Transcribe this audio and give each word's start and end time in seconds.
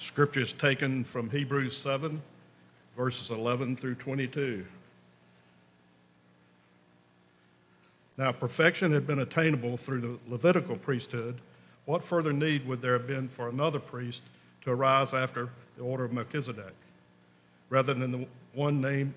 Scripture 0.00 0.40
is 0.40 0.54
taken 0.54 1.04
from 1.04 1.28
Hebrews 1.28 1.76
7, 1.76 2.22
verses 2.96 3.28
11 3.28 3.76
through 3.76 3.96
22. 3.96 4.64
Now, 8.16 8.32
perfection 8.32 8.92
had 8.92 9.06
been 9.06 9.18
attainable 9.18 9.76
through 9.76 10.00
the 10.00 10.18
Levitical 10.26 10.76
priesthood. 10.76 11.36
What 11.84 12.02
further 12.02 12.32
need 12.32 12.66
would 12.66 12.80
there 12.80 12.94
have 12.94 13.06
been 13.06 13.28
for 13.28 13.50
another 13.50 13.78
priest 13.78 14.24
to 14.62 14.70
arise 14.70 15.12
after 15.12 15.50
the 15.76 15.82
order 15.82 16.04
of 16.04 16.14
Melchizedek, 16.14 16.74
rather 17.68 17.92
than 17.92 18.10
the 18.10 18.26
one 18.54 18.80
named 18.80 19.12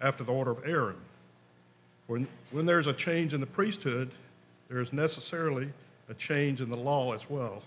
after 0.00 0.22
the 0.22 0.32
order 0.32 0.52
of 0.52 0.62
Aaron? 0.64 0.96
When, 2.06 2.28
when 2.52 2.66
there's 2.66 2.86
a 2.86 2.94
change 2.94 3.34
in 3.34 3.40
the 3.40 3.46
priesthood, 3.46 4.12
there 4.68 4.80
is 4.80 4.92
necessarily 4.92 5.72
a 6.08 6.14
change 6.14 6.60
in 6.60 6.68
the 6.68 6.76
law 6.76 7.14
as 7.14 7.28
well. 7.28 7.64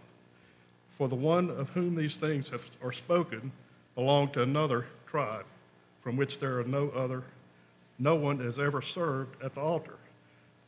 For 0.97 1.07
the 1.07 1.13
one 1.13 1.51
of 1.51 1.69
whom 1.69 1.93
these 1.93 2.17
things 2.17 2.49
have, 2.49 2.71
are 2.83 2.91
spoken 2.91 3.51
belonged 3.93 4.33
to 4.33 4.41
another 4.41 4.87
tribe, 5.05 5.45
from 5.99 6.17
which 6.17 6.39
there 6.39 6.57
are 6.57 6.63
no 6.63 6.89
other, 6.89 7.21
no 7.99 8.15
one 8.15 8.39
has 8.39 8.57
ever 8.57 8.81
served 8.81 9.39
at 9.43 9.53
the 9.53 9.61
altar. 9.61 9.97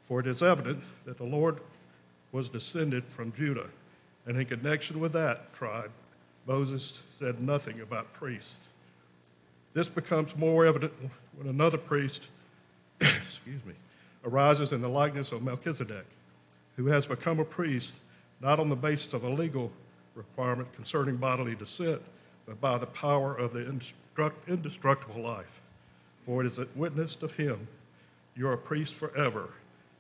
For 0.03 0.19
it 0.19 0.27
is 0.27 0.43
evident 0.43 0.83
that 1.05 1.17
the 1.17 1.23
Lord 1.23 1.61
was 2.31 2.47
descended 2.47 3.05
from 3.05 3.33
Judah, 3.33 3.69
and 4.27 4.37
in 4.37 4.45
connection 4.45 4.99
with 4.99 5.13
that 5.13 5.51
tribe, 5.51 5.89
Moses 6.45 7.01
said 7.17 7.41
nothing 7.41 7.81
about 7.81 8.13
priests. 8.13 8.59
This 9.73 9.89
becomes 9.89 10.35
more 10.35 10.63
evident 10.63 10.93
when 11.37 11.47
another 11.47 11.79
priest, 11.79 12.27
excuse 13.01 13.65
me, 13.65 13.73
arises 14.23 14.71
in 14.71 14.81
the 14.81 14.89
likeness 14.89 15.31
of 15.31 15.41
Melchizedek, 15.41 16.05
who 16.75 16.85
has 16.85 17.07
become 17.07 17.39
a 17.39 17.45
priest 17.45 17.95
not 18.39 18.59
on 18.59 18.69
the 18.69 18.75
basis 18.75 19.15
of 19.15 19.23
a 19.23 19.29
legal 19.29 19.71
requirement 20.19 20.71
concerning 20.73 21.15
bodily 21.15 21.55
descent, 21.55 22.01
but 22.45 22.61
by 22.61 22.77
the 22.77 22.85
power 22.85 23.33
of 23.35 23.53
the 23.53 23.81
indestructible 24.47 25.21
life. 25.21 25.61
For 26.25 26.43
it 26.43 26.51
is 26.51 26.59
witnessed 26.75 27.23
of 27.23 27.37
him, 27.37 27.67
you 28.35 28.47
are 28.47 28.53
a 28.53 28.57
priest 28.57 28.93
forever, 28.93 29.49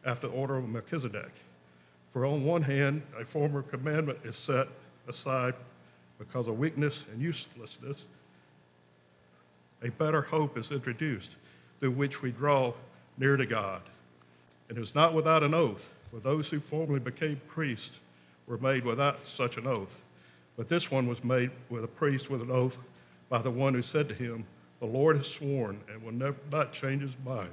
after 0.05 0.27
the 0.27 0.33
order 0.33 0.57
of 0.57 0.69
Melchizedek. 0.69 1.31
For 2.11 2.25
on 2.25 2.43
one 2.43 2.63
hand, 2.63 3.03
a 3.19 3.25
former 3.25 3.61
commandment 3.61 4.19
is 4.23 4.35
set 4.35 4.67
aside 5.07 5.53
because 6.17 6.47
of 6.47 6.59
weakness 6.59 7.05
and 7.11 7.21
uselessness. 7.21 8.05
A 9.81 9.89
better 9.89 10.23
hope 10.23 10.57
is 10.57 10.71
introduced 10.71 11.31
through 11.79 11.91
which 11.91 12.21
we 12.21 12.31
draw 12.31 12.73
near 13.17 13.37
to 13.37 13.45
God. 13.45 13.81
And 14.67 14.77
it 14.77 14.81
was 14.81 14.93
not 14.93 15.13
without 15.13 15.43
an 15.43 15.53
oath, 15.53 15.95
for 16.11 16.19
those 16.19 16.49
who 16.49 16.59
formerly 16.59 16.99
became 16.99 17.41
priests 17.47 17.99
were 18.47 18.57
made 18.57 18.83
without 18.83 19.27
such 19.27 19.57
an 19.57 19.65
oath. 19.67 20.01
But 20.59 20.67
this 20.67 20.91
one 20.91 21.07
was 21.07 21.23
made 21.23 21.51
with 21.69 21.85
a 21.85 21.87
priest 21.87 22.29
with 22.29 22.41
an 22.41 22.51
oath 22.51 22.79
by 23.29 23.41
the 23.41 23.49
one 23.49 23.75
who 23.75 23.81
said 23.81 24.09
to 24.09 24.13
him, 24.13 24.43
The 24.81 24.87
Lord 24.87 25.15
has 25.15 25.31
sworn 25.31 25.79
and 25.89 26.03
will 26.03 26.11
never 26.11 26.35
not 26.51 26.73
change 26.73 27.01
his 27.01 27.15
mind. 27.25 27.51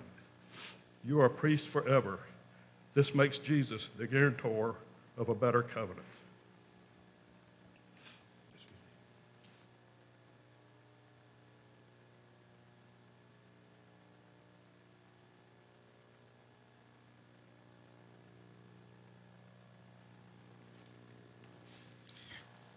You 1.05 1.21
are 1.21 1.27
a 1.27 1.31
priest 1.31 1.69
forever. 1.69 2.19
This 2.95 3.15
makes 3.15 3.39
Jesus 3.39 3.87
the 3.87 4.09
guarantor 4.09 4.75
of 5.17 5.29
a 5.29 5.37
better 5.37 5.63
covenant. 5.63 6.03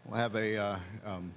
We'll 0.10 0.18
have 0.18 0.34
a 0.34 0.58
uh, 0.58 0.80
um, 1.06 1.32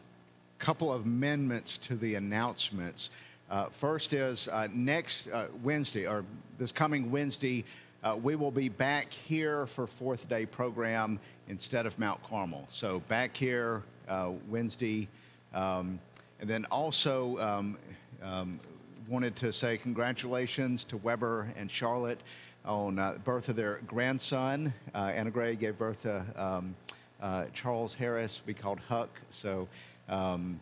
couple 0.59 0.91
of 0.91 1.05
amendments 1.05 1.77
to 1.79 1.95
the 1.95 2.15
announcements. 2.15 3.11
Uh, 3.51 3.67
first 3.67 4.15
is 4.15 4.49
uh, 4.49 4.69
next 4.73 5.29
uh, 5.29 5.49
Wednesday, 5.63 6.07
or 6.07 6.25
this 6.57 6.73
coming 6.73 7.11
Wednesday, 7.11 7.67
uh, 8.03 8.19
we 8.23 8.35
will 8.35 8.51
be 8.51 8.71
back 8.71 9.13
here 9.13 9.67
for 9.67 9.87
fourth 9.87 10.27
day 10.27 10.47
program 10.47 11.21
instead 11.49 11.85
of 11.85 11.99
Mount 11.99 12.23
Carmel. 12.23 12.65
So 12.71 13.01
back 13.09 13.37
here 13.37 13.83
uh, 14.09 14.31
Wednesday, 14.49 15.07
um, 15.53 16.01
and 16.41 16.49
then 16.49 16.65
also 16.71 17.37
um, 17.41 17.77
um, 18.23 18.59
wanted 19.07 19.37
to 19.37 19.53
say 19.53 19.77
congratulations 19.77 20.85
to 20.85 20.97
Weber 20.97 21.53
and 21.59 21.71
Charlotte 21.71 22.21
on 22.65 23.21
birth 23.23 23.51
of 23.51 23.57
their 23.57 23.81
grandson. 23.87 24.73
Anna 24.95 25.31
Gray 25.31 25.57
gave 25.57 25.77
birth 25.77 26.03
to 26.03 26.25
um, 26.37 26.75
uh, 27.23 27.45
Charles 27.55 27.95
Harris, 27.95 28.43
we 28.45 28.53
called 28.53 28.81
Huck. 28.89 29.09
So 29.31 29.69
um, 30.09 30.61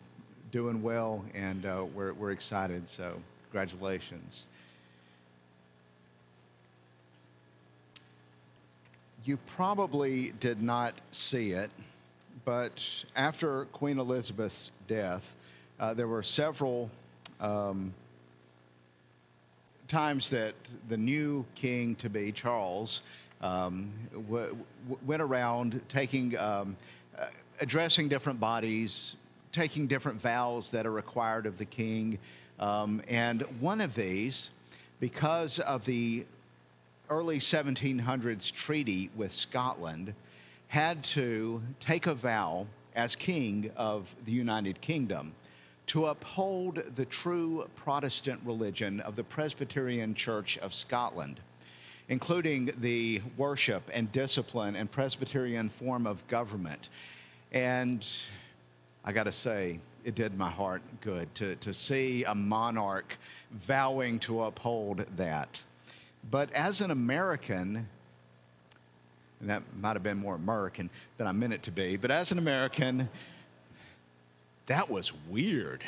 doing 0.51 0.81
well, 0.83 1.25
and 1.33 1.65
uh, 1.65 1.85
we're, 1.93 2.13
we're 2.13 2.31
excited. 2.31 2.87
So 2.87 3.15
congratulations. 3.49 4.47
You 9.25 9.37
probably 9.55 10.31
did 10.39 10.61
not 10.61 10.93
see 11.11 11.51
it, 11.51 11.69
but 12.45 12.81
after 13.15 13.65
Queen 13.65 13.99
Elizabeth's 13.99 14.71
death, 14.87 15.35
uh, 15.79 15.93
there 15.93 16.07
were 16.07 16.23
several 16.23 16.89
um, 17.39 17.93
times 19.87 20.29
that 20.31 20.55
the 20.89 20.97
new 20.97 21.45
king 21.53 21.95
to 21.95 22.09
be, 22.09 22.31
Charles, 22.31 23.01
um, 23.41 23.91
w- 24.13 24.55
went 25.05 25.21
around 25.21 25.81
taking, 25.89 26.37
um, 26.37 26.77
uh, 27.17 27.27
addressing 27.59 28.07
different 28.07 28.39
bodies, 28.39 29.15
taking 29.51 29.87
different 29.87 30.21
vows 30.21 30.71
that 30.71 30.85
are 30.85 30.91
required 30.91 31.45
of 31.45 31.57
the 31.57 31.65
king. 31.65 32.19
Um, 32.59 33.01
and 33.07 33.41
one 33.59 33.81
of 33.81 33.95
these, 33.95 34.51
because 34.99 35.59
of 35.59 35.85
the 35.85 36.25
early 37.09 37.39
1700s 37.39 38.51
treaty 38.53 39.09
with 39.15 39.31
Scotland, 39.31 40.13
had 40.67 41.03
to 41.03 41.61
take 41.79 42.07
a 42.07 42.13
vow 42.13 42.67
as 42.95 43.15
king 43.15 43.71
of 43.75 44.15
the 44.25 44.31
United 44.31 44.79
Kingdom 44.79 45.33
to 45.87 46.05
uphold 46.05 46.81
the 46.95 47.05
true 47.05 47.67
Protestant 47.75 48.39
religion 48.45 49.01
of 49.01 49.15
the 49.15 49.23
Presbyterian 49.23 50.13
Church 50.13 50.57
of 50.59 50.73
Scotland 50.73 51.41
including 52.11 52.69
the 52.81 53.21
worship 53.37 53.89
and 53.93 54.11
discipline 54.11 54.75
and 54.75 54.91
Presbyterian 54.91 55.69
form 55.69 56.05
of 56.05 56.27
government. 56.27 56.89
And 57.53 58.05
I 59.05 59.13
got 59.13 59.23
to 59.23 59.31
say, 59.31 59.79
it 60.03 60.13
did 60.13 60.37
my 60.37 60.49
heart 60.49 60.81
good 60.99 61.33
to, 61.35 61.55
to 61.55 61.73
see 61.73 62.25
a 62.25 62.35
monarch 62.35 63.17
vowing 63.51 64.19
to 64.19 64.41
uphold 64.41 65.05
that. 65.15 65.63
But 66.29 66.51
as 66.51 66.81
an 66.81 66.91
American, 66.91 67.87
and 69.39 69.49
that 69.49 69.63
might 69.79 69.93
have 69.93 70.03
been 70.03 70.17
more 70.17 70.35
American 70.35 70.89
than 71.17 71.27
I 71.27 71.31
meant 71.31 71.53
it 71.53 71.63
to 71.63 71.71
be, 71.71 71.95
but 71.95 72.11
as 72.11 72.33
an 72.33 72.39
American, 72.39 73.09
that 74.65 74.89
was 74.89 75.13
weird. 75.29 75.81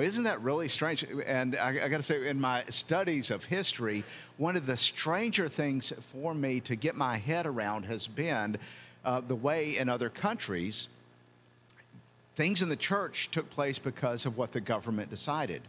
Isn't 0.00 0.24
that 0.24 0.40
really 0.42 0.68
strange? 0.68 1.04
And 1.26 1.56
I, 1.56 1.84
I 1.84 1.88
got 1.88 1.96
to 1.96 2.02
say, 2.02 2.28
in 2.28 2.40
my 2.40 2.64
studies 2.64 3.30
of 3.30 3.44
history, 3.44 4.04
one 4.36 4.56
of 4.56 4.66
the 4.66 4.76
stranger 4.76 5.48
things 5.48 5.92
for 6.00 6.34
me 6.34 6.60
to 6.60 6.76
get 6.76 6.94
my 6.94 7.16
head 7.16 7.46
around 7.46 7.84
has 7.86 8.06
been 8.06 8.58
uh, 9.04 9.20
the 9.20 9.34
way 9.34 9.76
in 9.76 9.88
other 9.88 10.08
countries 10.08 10.88
things 12.38 12.62
in 12.62 12.68
the 12.68 12.76
church 12.76 13.32
took 13.32 13.50
place 13.50 13.80
because 13.80 14.24
of 14.24 14.38
what 14.38 14.52
the 14.52 14.60
government 14.60 15.10
decided. 15.10 15.60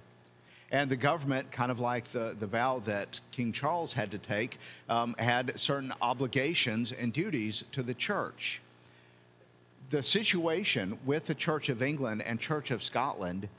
And 0.71 0.87
the 0.87 0.95
government, 0.95 1.51
kind 1.51 1.71
of 1.71 1.79
like 1.79 2.05
the, 2.05 2.35
the 2.39 2.45
vow 2.45 2.77
that 2.85 3.19
King 3.31 3.51
Charles 3.51 3.93
had 3.93 4.11
to 4.11 4.19
take, 4.19 4.59
um, 4.87 5.15
had 5.17 5.59
certain 5.59 5.91
obligations 5.99 6.91
and 6.91 7.11
duties 7.11 7.63
to 7.71 7.81
the 7.81 7.95
church. 7.95 8.61
The 9.89 10.03
situation 10.03 10.99
with 11.07 11.25
the 11.25 11.33
Church 11.33 11.69
of 11.69 11.81
England 11.81 12.21
and 12.21 12.39
Church 12.39 12.69
of 12.69 12.83
Scotland 12.83 13.49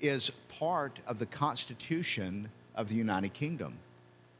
is 0.00 0.30
part 0.48 0.98
of 1.06 1.18
the 1.18 1.26
Constitution 1.26 2.48
of 2.74 2.88
the 2.88 2.94
United 2.94 3.32
Kingdom. 3.32 3.78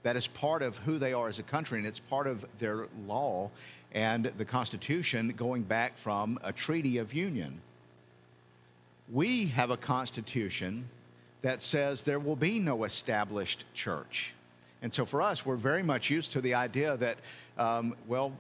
That 0.03 0.17
is 0.17 0.26
part 0.26 0.62
of 0.62 0.79
who 0.79 0.99
they 0.99 1.12
are 1.12 1.29
as 1.29 1.38
a 1.38 1.43
country, 1.43 1.79
and 1.79 1.87
it's 1.87 2.00
part 2.00 2.26
of 2.26 2.47
their 2.58 2.87
law 3.06 3.50
and 3.93 4.26
the 4.37 4.44
Constitution 4.44 5.32
going 5.37 5.62
back 5.62 5.97
from 5.97 6.38
a 6.44 6.53
treaty 6.53 6.99
of 6.99 7.14
union. 7.14 7.61
We 9.11 9.47
have 9.47 9.70
a 9.70 9.76
Constitution 9.76 10.88
that 11.43 11.62
says 11.62 12.02
there 12.02 12.19
will 12.19 12.37
be 12.37 12.59
no 12.59 12.85
established 12.85 13.64
church. 13.73 14.35
And 14.82 14.93
so 14.93 15.06
for 15.06 15.23
us, 15.23 15.47
we're 15.47 15.56
very 15.56 15.82
much 15.82 16.11
used 16.11 16.32
to 16.32 16.41
the 16.41 16.55
idea 16.55 16.97
that, 16.99 17.19
um, 17.56 17.97
well, 18.06 18.32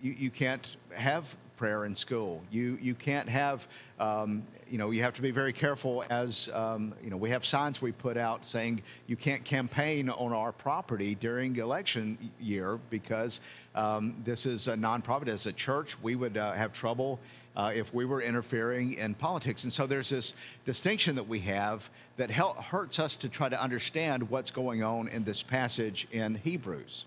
you, 0.00 0.12
you 0.12 0.30
can't 0.30 0.76
have 0.94 1.36
prayer 1.56 1.84
in 1.84 1.94
school. 1.94 2.42
You, 2.50 2.78
you 2.80 2.94
can't 2.94 3.28
have, 3.28 3.68
um, 3.98 4.42
you 4.68 4.78
know, 4.78 4.90
you 4.90 5.02
have 5.02 5.14
to 5.14 5.22
be 5.22 5.30
very 5.30 5.52
careful 5.52 6.04
as, 6.10 6.48
um, 6.52 6.94
you 7.02 7.10
know, 7.10 7.16
we 7.16 7.30
have 7.30 7.44
signs 7.44 7.80
we 7.80 7.92
put 7.92 8.16
out 8.16 8.44
saying 8.44 8.82
you 9.06 9.16
can't 9.16 9.44
campaign 9.44 10.10
on 10.10 10.32
our 10.32 10.52
property 10.52 11.14
during 11.14 11.56
election 11.56 12.18
year 12.40 12.78
because 12.90 13.40
um, 13.74 14.14
this 14.24 14.46
is 14.46 14.68
a 14.68 14.74
nonprofit. 14.74 15.28
As 15.28 15.46
a 15.46 15.52
church, 15.52 16.00
we 16.02 16.16
would 16.16 16.36
uh, 16.36 16.52
have 16.52 16.72
trouble 16.72 17.20
uh, 17.56 17.72
if 17.74 17.92
we 17.92 18.04
were 18.04 18.22
interfering 18.22 18.94
in 18.94 19.14
politics. 19.14 19.64
And 19.64 19.72
so 19.72 19.86
there's 19.86 20.10
this 20.10 20.34
distinction 20.64 21.16
that 21.16 21.28
we 21.28 21.40
have 21.40 21.90
that 22.16 22.30
hurts 22.30 22.98
us 22.98 23.16
to 23.16 23.28
try 23.28 23.48
to 23.48 23.60
understand 23.60 24.30
what's 24.30 24.50
going 24.50 24.82
on 24.82 25.08
in 25.08 25.24
this 25.24 25.42
passage 25.42 26.06
in 26.10 26.36
Hebrews. 26.36 27.04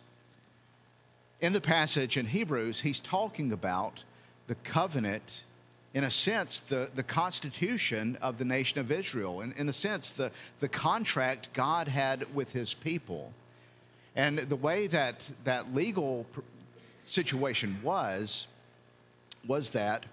In 1.42 1.54
the 1.54 1.62
passage 1.62 2.18
in 2.18 2.28
Hebrews, 2.28 2.82
he's 2.82 3.00
talking 3.00 3.52
about 3.52 4.04
the 4.48 4.56
covenant, 4.56 5.44
in 5.94 6.04
a 6.04 6.12
sense, 6.12 6.60
the, 6.60 6.90
the 6.94 7.04
constitution 7.04 8.18
of 8.22 8.38
the 8.38 8.46
nation 8.46 8.80
of 8.80 8.92
Israel, 8.92 9.42
in, 9.42 9.54
in 9.54 9.70
a 9.70 9.74
sense, 9.74 10.12
the, 10.12 10.32
the 10.60 10.68
contract 10.68 11.54
God 11.54 11.88
had 11.88 12.34
with 12.36 12.54
his 12.54 12.74
people. 12.74 13.34
And 14.16 14.40
the 14.40 14.56
way 14.56 14.88
that 14.88 15.30
that 15.44 15.74
legal 15.74 16.26
situation 17.04 17.80
was, 17.84 18.48
was 19.48 19.72
that 19.72 20.06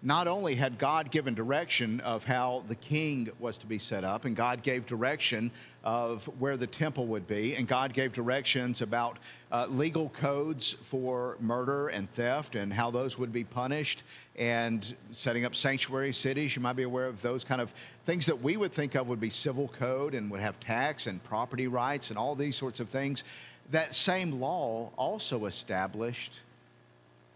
not 0.00 0.28
only 0.28 0.54
had 0.54 0.78
God 0.78 1.10
given 1.10 1.34
direction 1.34 1.98
of 2.00 2.24
how 2.24 2.62
the 2.68 2.76
king 2.76 3.30
was 3.40 3.58
to 3.58 3.66
be 3.66 3.78
set 3.78 4.04
up, 4.04 4.24
and 4.24 4.36
God 4.36 4.62
gave 4.62 4.86
direction 4.86 5.50
of 5.82 6.26
where 6.38 6.56
the 6.56 6.68
temple 6.68 7.06
would 7.06 7.26
be, 7.26 7.56
and 7.56 7.66
God 7.66 7.92
gave 7.92 8.12
directions 8.12 8.80
about 8.80 9.18
uh, 9.50 9.66
legal 9.68 10.08
codes 10.10 10.72
for 10.82 11.36
murder 11.40 11.88
and 11.88 12.08
theft 12.12 12.54
and 12.54 12.72
how 12.72 12.92
those 12.92 13.18
would 13.18 13.32
be 13.32 13.42
punished, 13.42 14.04
and 14.36 14.94
setting 15.10 15.44
up 15.44 15.56
sanctuary 15.56 16.12
cities. 16.12 16.54
You 16.54 16.62
might 16.62 16.76
be 16.76 16.84
aware 16.84 17.06
of 17.06 17.20
those 17.20 17.42
kind 17.42 17.60
of 17.60 17.74
things 18.04 18.26
that 18.26 18.40
we 18.40 18.56
would 18.56 18.72
think 18.72 18.94
of 18.94 19.08
would 19.08 19.20
be 19.20 19.30
civil 19.30 19.66
code 19.66 20.14
and 20.14 20.30
would 20.30 20.40
have 20.40 20.60
tax 20.60 21.08
and 21.08 21.22
property 21.24 21.66
rights 21.66 22.10
and 22.10 22.18
all 22.18 22.36
these 22.36 22.54
sorts 22.54 22.78
of 22.78 22.88
things. 22.88 23.24
That 23.72 23.94
same 23.94 24.38
law 24.38 24.90
also 24.96 25.46
established 25.46 26.40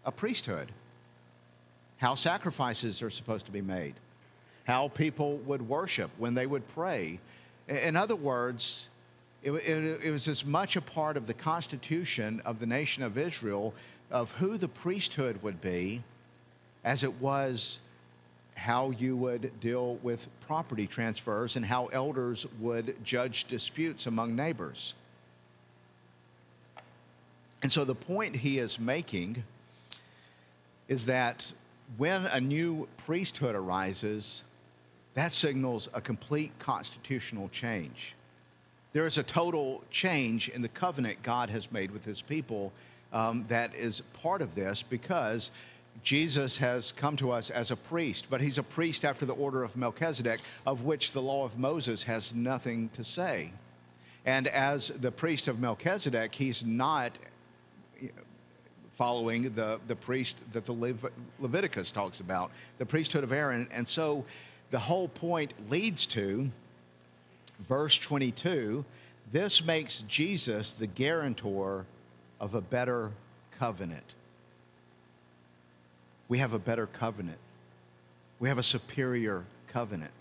a 0.05 0.11
priesthood 0.11 0.69
how 2.03 2.15
sacrifices 2.15 3.01
are 3.01 3.09
supposed 3.09 3.45
to 3.45 3.51
be 3.53 3.61
made, 3.61 3.93
how 4.65 4.89
people 4.89 5.37
would 5.37 5.69
worship, 5.69 6.11
when 6.17 6.33
they 6.33 6.45
would 6.45 6.67
pray. 6.67 7.17
In 7.69 7.95
other 7.95 8.17
words, 8.17 8.89
it, 9.41 9.51
it, 9.51 10.03
it, 10.03 10.11
was 10.11 10.27
as 10.27 10.45
much 10.45 10.75
a 10.75 10.81
part 10.81 11.15
of 11.15 11.27
the 11.27 11.33
constitution 11.33 12.41
of 12.43 12.59
the 12.59 12.65
nation 12.65 13.03
of 13.03 13.17
Israel 13.17 13.73
of 14.11 14.33
who 14.33 14.57
the 14.57 14.67
priesthood 14.67 15.41
would 15.41 15.61
be 15.61 16.03
as 16.83 17.05
it 17.05 17.21
was 17.21 17.79
how 18.57 18.89
you 18.89 19.15
would 19.15 19.57
deal 19.61 19.95
with 20.03 20.27
property 20.45 20.85
transfers 20.85 21.55
and 21.55 21.63
how 21.63 21.85
elders 21.85 22.45
would 22.59 23.01
judge 23.05 23.45
disputes 23.45 24.07
among 24.07 24.35
neighbors. 24.35 24.93
And 27.61 27.71
so 27.71 27.85
the 27.85 27.95
point 27.95 28.35
he 28.35 28.59
is 28.59 28.77
making 28.77 29.45
is 30.89 31.05
that 31.05 31.53
when 31.97 32.25
a 32.27 32.41
new 32.41 32.87
priesthood 32.97 33.55
arises, 33.55 34.43
that 35.13 35.31
signals 35.31 35.89
a 35.93 36.01
complete 36.01 36.51
constitutional 36.59 37.49
change. 37.49 38.15
There 38.93 39.07
is 39.07 39.17
a 39.17 39.23
total 39.23 39.83
change 39.89 40.49
in 40.49 40.61
the 40.61 40.69
covenant 40.69 41.23
God 41.23 41.49
has 41.49 41.71
made 41.71 41.91
with 41.91 42.05
his 42.05 42.21
people 42.21 42.71
um, 43.11 43.45
that 43.47 43.73
is 43.75 44.01
part 44.13 44.41
of 44.41 44.55
this 44.55 44.83
because 44.83 45.51
Jesus 46.03 46.57
has 46.57 46.91
come 46.91 47.15
to 47.17 47.31
us 47.31 47.49
as 47.49 47.69
a 47.69 47.75
priest, 47.75 48.27
but 48.29 48.41
he's 48.41 48.57
a 48.57 48.63
priest 48.63 49.05
after 49.05 49.25
the 49.25 49.33
order 49.33 49.63
of 49.63 49.77
Melchizedek, 49.77 50.39
of 50.65 50.83
which 50.83 51.11
the 51.11 51.21
law 51.21 51.45
of 51.45 51.57
Moses 51.57 52.03
has 52.03 52.33
nothing 52.33 52.89
to 52.93 53.03
say. 53.03 53.51
And 54.25 54.47
as 54.47 54.87
the 54.87 55.11
priest 55.11 55.47
of 55.47 55.59
Melchizedek, 55.59 56.33
he's 56.35 56.65
not 56.65 57.11
following 58.93 59.53
the, 59.55 59.79
the 59.87 59.95
priest 59.95 60.41
that 60.53 60.65
the 60.65 60.95
Leviticus 61.39 61.91
talks 61.91 62.19
about, 62.19 62.51
the 62.77 62.85
priesthood 62.85 63.23
of 63.23 63.31
Aaron. 63.31 63.67
And 63.71 63.87
so 63.87 64.25
the 64.71 64.79
whole 64.79 65.07
point 65.07 65.53
leads 65.69 66.05
to 66.07 66.49
verse 67.59 67.97
22 67.97 68.85
this 69.31 69.65
makes 69.65 70.03
Jesus 70.03 70.75
the 70.75 70.85
guarantor 70.85 71.87
of 72.39 72.53
a 72.53 72.61
better 72.61 73.11
covenant. 73.57 74.03
We 76.27 76.37
have 76.37 76.53
a 76.53 76.59
better 76.59 76.85
covenant, 76.85 77.39
we 78.39 78.47
have 78.49 78.59
a 78.59 78.63
superior 78.63 79.45
covenant. 79.67 80.11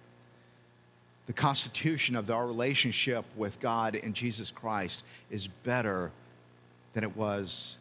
The 1.27 1.33
constitution 1.35 2.17
of 2.17 2.31
our 2.31 2.47
relationship 2.47 3.25
with 3.37 3.61
God 3.61 3.95
in 3.95 4.13
Jesus 4.13 4.51
Christ 4.51 5.05
is 5.31 5.47
better 5.47 6.11
than 6.95 7.05
it 7.05 7.17
was 7.17 7.77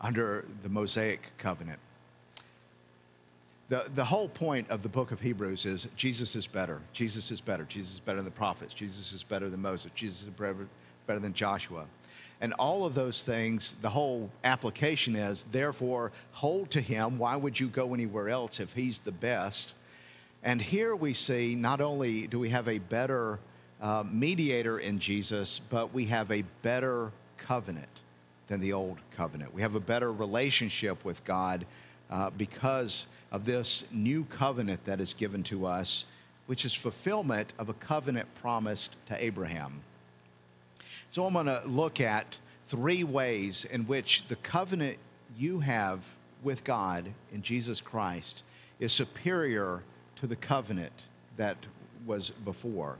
under 0.00 0.44
the 0.62 0.68
Mosaic 0.68 1.32
covenant. 1.38 1.78
The, 3.68 3.84
the 3.94 4.04
whole 4.04 4.28
point 4.28 4.68
of 4.68 4.82
the 4.82 4.88
book 4.88 5.12
of 5.12 5.20
Hebrews 5.20 5.64
is 5.64 5.86
Jesus 5.94 6.34
is 6.34 6.46
better. 6.46 6.80
Jesus 6.92 7.30
is 7.30 7.40
better. 7.40 7.64
Jesus 7.64 7.94
is 7.94 8.00
better 8.00 8.16
than 8.16 8.24
the 8.24 8.30
prophets. 8.32 8.74
Jesus 8.74 9.12
is 9.12 9.22
better 9.22 9.48
than 9.48 9.62
Moses. 9.62 9.92
Jesus 9.94 10.22
is 10.22 10.28
better, 10.28 10.66
better 11.06 11.20
than 11.20 11.34
Joshua. 11.34 11.84
And 12.40 12.52
all 12.54 12.84
of 12.84 12.94
those 12.94 13.22
things, 13.22 13.76
the 13.82 13.90
whole 13.90 14.30
application 14.42 15.14
is 15.14 15.44
therefore, 15.44 16.10
hold 16.32 16.70
to 16.72 16.80
him. 16.80 17.18
Why 17.18 17.36
would 17.36 17.60
you 17.60 17.68
go 17.68 17.94
anywhere 17.94 18.28
else 18.28 18.58
if 18.58 18.72
he's 18.72 19.00
the 19.00 19.12
best? 19.12 19.74
And 20.42 20.60
here 20.60 20.96
we 20.96 21.12
see 21.12 21.54
not 21.54 21.80
only 21.80 22.26
do 22.26 22.40
we 22.40 22.48
have 22.48 22.66
a 22.66 22.78
better 22.78 23.38
uh, 23.80 24.04
mediator 24.10 24.78
in 24.78 24.98
Jesus, 24.98 25.60
but 25.68 25.92
we 25.92 26.06
have 26.06 26.30
a 26.32 26.42
better 26.62 27.12
covenant 27.36 27.88
than 28.50 28.60
the 28.60 28.72
old 28.72 28.98
covenant. 29.16 29.54
We 29.54 29.62
have 29.62 29.76
a 29.76 29.80
better 29.80 30.12
relationship 30.12 31.04
with 31.04 31.24
God 31.24 31.64
uh, 32.10 32.30
because 32.30 33.06
of 33.30 33.44
this 33.44 33.84
new 33.92 34.24
covenant 34.24 34.84
that 34.86 35.00
is 35.00 35.14
given 35.14 35.44
to 35.44 35.66
us, 35.66 36.04
which 36.46 36.64
is 36.64 36.74
fulfillment 36.74 37.52
of 37.60 37.68
a 37.68 37.74
covenant 37.74 38.26
promised 38.42 38.96
to 39.06 39.24
Abraham. 39.24 39.80
So 41.12 41.24
I'm 41.24 41.32
going 41.32 41.46
to 41.46 41.62
look 41.64 42.00
at 42.00 42.38
three 42.66 43.04
ways 43.04 43.64
in 43.64 43.82
which 43.86 44.26
the 44.26 44.36
covenant 44.36 44.98
you 45.38 45.60
have 45.60 46.16
with 46.42 46.64
God 46.64 47.04
in 47.32 47.42
Jesus 47.42 47.80
Christ 47.80 48.42
is 48.80 48.92
superior 48.92 49.84
to 50.16 50.26
the 50.26 50.34
covenant 50.34 50.92
that 51.36 51.56
was 52.04 52.30
before. 52.30 52.96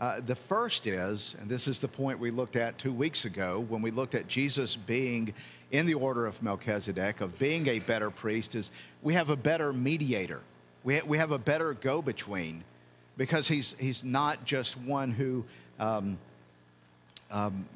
Uh, 0.00 0.18
the 0.24 0.34
first 0.34 0.86
is, 0.86 1.36
and 1.40 1.50
this 1.50 1.68
is 1.68 1.78
the 1.78 1.88
point 1.88 2.18
we 2.18 2.30
looked 2.30 2.56
at 2.56 2.78
two 2.78 2.92
weeks 2.92 3.26
ago 3.26 3.66
when 3.68 3.82
we 3.82 3.90
looked 3.90 4.14
at 4.14 4.26
Jesus 4.26 4.74
being 4.74 5.34
in 5.72 5.84
the 5.84 5.92
order 5.92 6.26
of 6.26 6.42
Melchizedek, 6.42 7.20
of 7.20 7.38
being 7.38 7.66
a 7.66 7.80
better 7.80 8.10
priest, 8.10 8.54
is 8.54 8.70
we 9.02 9.12
have 9.12 9.28
a 9.28 9.36
better 9.36 9.74
mediator. 9.74 10.40
We, 10.84 10.96
ha- 10.96 11.06
we 11.06 11.18
have 11.18 11.32
a 11.32 11.38
better 11.38 11.74
go 11.74 12.00
between 12.00 12.64
because 13.18 13.46
he's, 13.46 13.76
he's 13.78 14.02
not 14.02 14.46
just 14.46 14.78
one 14.78 15.10
who 15.10 15.44
um, 15.78 16.18
um, 17.30 17.68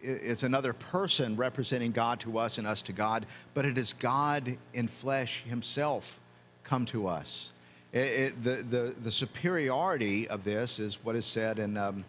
is 0.00 0.42
another 0.42 0.72
person 0.72 1.36
representing 1.36 1.92
God 1.92 2.20
to 2.20 2.38
us 2.38 2.56
and 2.56 2.66
us 2.66 2.80
to 2.82 2.94
God, 2.94 3.26
but 3.52 3.66
it 3.66 3.76
is 3.76 3.92
God 3.92 4.56
in 4.72 4.88
flesh 4.88 5.44
himself 5.46 6.20
come 6.64 6.86
to 6.86 7.06
us. 7.06 7.52
It, 7.92 7.98
it, 7.98 8.42
the, 8.42 8.50
the, 8.50 8.94
the 9.02 9.10
superiority 9.10 10.28
of 10.28 10.44
this 10.44 10.78
is 10.78 11.04
what 11.04 11.16
is 11.16 11.26
said 11.26 11.58
in 11.58 11.76
um, 11.76 12.04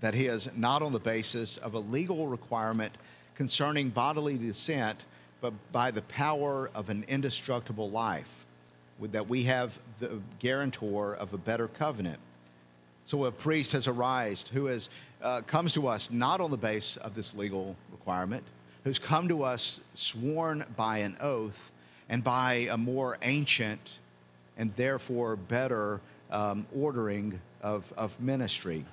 that 0.00 0.14
he 0.14 0.26
is 0.26 0.50
not 0.56 0.82
on 0.82 0.92
the 0.92 1.00
basis 1.00 1.56
of 1.56 1.74
a 1.74 1.78
legal 1.78 2.26
requirement 2.26 2.96
concerning 3.34 3.88
bodily 3.88 4.36
descent, 4.36 5.04
but 5.40 5.52
by 5.72 5.90
the 5.90 6.02
power 6.02 6.70
of 6.74 6.90
an 6.90 7.04
indestructible 7.08 7.90
life, 7.90 8.44
that 9.00 9.28
we 9.28 9.44
have 9.44 9.78
the 10.00 10.20
guarantor 10.38 11.14
of 11.14 11.32
a 11.32 11.38
better 11.38 11.68
covenant. 11.68 12.18
So 13.04 13.24
a 13.24 13.30
priest 13.30 13.72
has 13.72 13.86
arisen 13.86 14.48
who 14.52 14.66
has, 14.66 14.90
uh, 15.22 15.42
comes 15.46 15.72
to 15.74 15.86
us 15.86 16.10
not 16.10 16.40
on 16.40 16.50
the 16.50 16.56
base 16.56 16.96
of 16.98 17.14
this 17.14 17.34
legal 17.34 17.76
requirement, 17.92 18.42
who's 18.84 18.98
come 18.98 19.28
to 19.28 19.42
us 19.42 19.80
sworn 19.94 20.64
by 20.76 20.98
an 20.98 21.16
oath 21.20 21.72
and 22.08 22.22
by 22.22 22.68
a 22.70 22.76
more 22.76 23.18
ancient 23.22 23.98
and 24.56 24.74
therefore 24.76 25.36
better 25.36 26.00
um, 26.30 26.66
ordering 26.74 27.40
of, 27.62 27.92
of 27.96 28.18
ministry. 28.20 28.84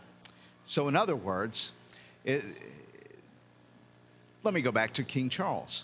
So, 0.65 0.87
in 0.87 0.95
other 0.95 1.15
words, 1.15 1.71
it, 2.23 2.43
let 4.43 4.53
me 4.53 4.61
go 4.61 4.71
back 4.71 4.93
to 4.93 5.03
King 5.03 5.29
Charles. 5.29 5.83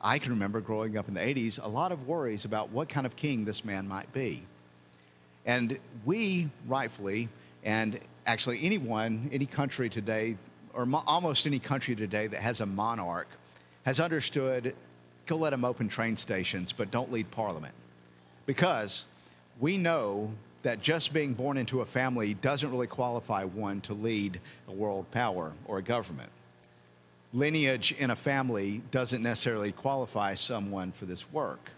I 0.00 0.18
can 0.18 0.32
remember 0.32 0.60
growing 0.60 0.96
up 0.96 1.08
in 1.08 1.14
the 1.14 1.20
80s, 1.20 1.62
a 1.62 1.68
lot 1.68 1.92
of 1.92 2.06
worries 2.06 2.44
about 2.44 2.70
what 2.70 2.88
kind 2.88 3.06
of 3.06 3.16
king 3.16 3.44
this 3.44 3.64
man 3.64 3.86
might 3.86 4.10
be. 4.12 4.42
And 5.44 5.78
we, 6.04 6.48
rightfully, 6.66 7.28
and 7.64 7.98
actually 8.26 8.60
anyone, 8.62 9.28
any 9.32 9.46
country 9.46 9.90
today, 9.90 10.36
or 10.72 10.86
mo- 10.86 11.02
almost 11.06 11.46
any 11.46 11.58
country 11.58 11.94
today 11.94 12.26
that 12.26 12.40
has 12.40 12.60
a 12.60 12.66
monarch, 12.66 13.28
has 13.84 14.00
understood 14.00 14.74
go 15.26 15.36
let 15.36 15.52
him 15.52 15.64
open 15.64 15.88
train 15.88 16.16
stations, 16.16 16.72
but 16.72 16.90
don't 16.90 17.12
lead 17.12 17.30
parliament. 17.30 17.74
Because 18.46 19.04
we 19.60 19.76
know 19.76 20.32
that 20.62 20.80
just 20.82 21.12
being 21.12 21.34
born 21.34 21.56
into 21.56 21.80
a 21.80 21.86
family 21.86 22.34
doesn't 22.34 22.70
really 22.70 22.86
qualify 22.86 23.44
one 23.44 23.80
to 23.82 23.94
lead 23.94 24.40
a 24.68 24.72
world 24.72 25.10
power 25.10 25.52
or 25.66 25.78
a 25.78 25.82
government. 25.82 26.30
Lineage 27.32 27.92
in 27.98 28.10
a 28.10 28.16
family 28.16 28.82
doesn't 28.90 29.22
necessarily 29.22 29.72
qualify 29.72 30.34
someone 30.34 30.92
for 30.92 31.06
this 31.06 31.30
work. 31.32 31.70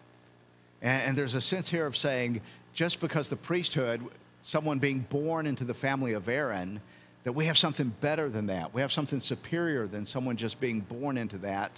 And, 0.81 1.17
there's 1.17 1.35
a 1.35 1.41
sense 1.41 1.69
here 1.69 1.87
of 1.87 1.97
saying, 1.97 2.41
just 2.73 3.01
because 3.01 3.29
the 3.29 3.37
priesthood, 3.37 4.01
someone 4.41 4.81
being 4.81 5.01
born 5.11 5.47
into 5.47 5.63
the 5.65 5.75
family 5.75 6.13
of 6.13 6.29
Aaron, 6.29 6.81
that 7.23 7.33
we 7.33 7.47
have 7.47 7.57
something 7.57 7.93
better 8.01 8.29
than 8.29 8.47
that. 8.47 8.75
We 8.75 8.81
have 8.81 8.91
something 8.91 9.21
superior 9.21 9.87
than 9.87 10.07
someone 10.07 10.37
just 10.37 10.59
being 10.59 10.81
born 10.81 11.17
into 11.17 11.39
that. 11.39 11.71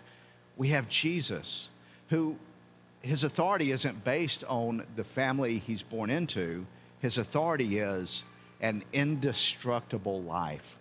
We 0.57 0.69
have 0.69 0.89
Jesus, 0.89 1.69
who 2.09 2.37
his 3.05 3.23
authority 3.23 3.71
isn't 3.71 4.03
based 4.03 4.45
on 4.49 4.83
the 4.97 5.05
family 5.05 5.59
he's 5.59 5.83
born 5.83 6.09
into, 6.09 6.67
his 7.01 7.19
authority 7.19 7.79
is 7.79 8.25
an 8.63 8.83
indestructible 8.95 10.23
life. 10.23 10.79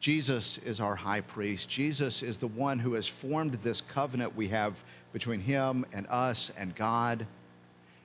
Jesus 0.00 0.56
is 0.56 0.80
our 0.80 0.96
high 0.96 1.20
priest. 1.20 1.68
Jesus 1.68 2.22
is 2.22 2.38
the 2.38 2.46
one 2.46 2.78
who 2.78 2.94
has 2.94 3.06
formed 3.06 3.52
this 3.56 3.82
covenant 3.82 4.34
we 4.34 4.48
have 4.48 4.82
between 5.12 5.40
him 5.40 5.84
and 5.92 6.06
us 6.08 6.50
and 6.56 6.74
God. 6.74 7.26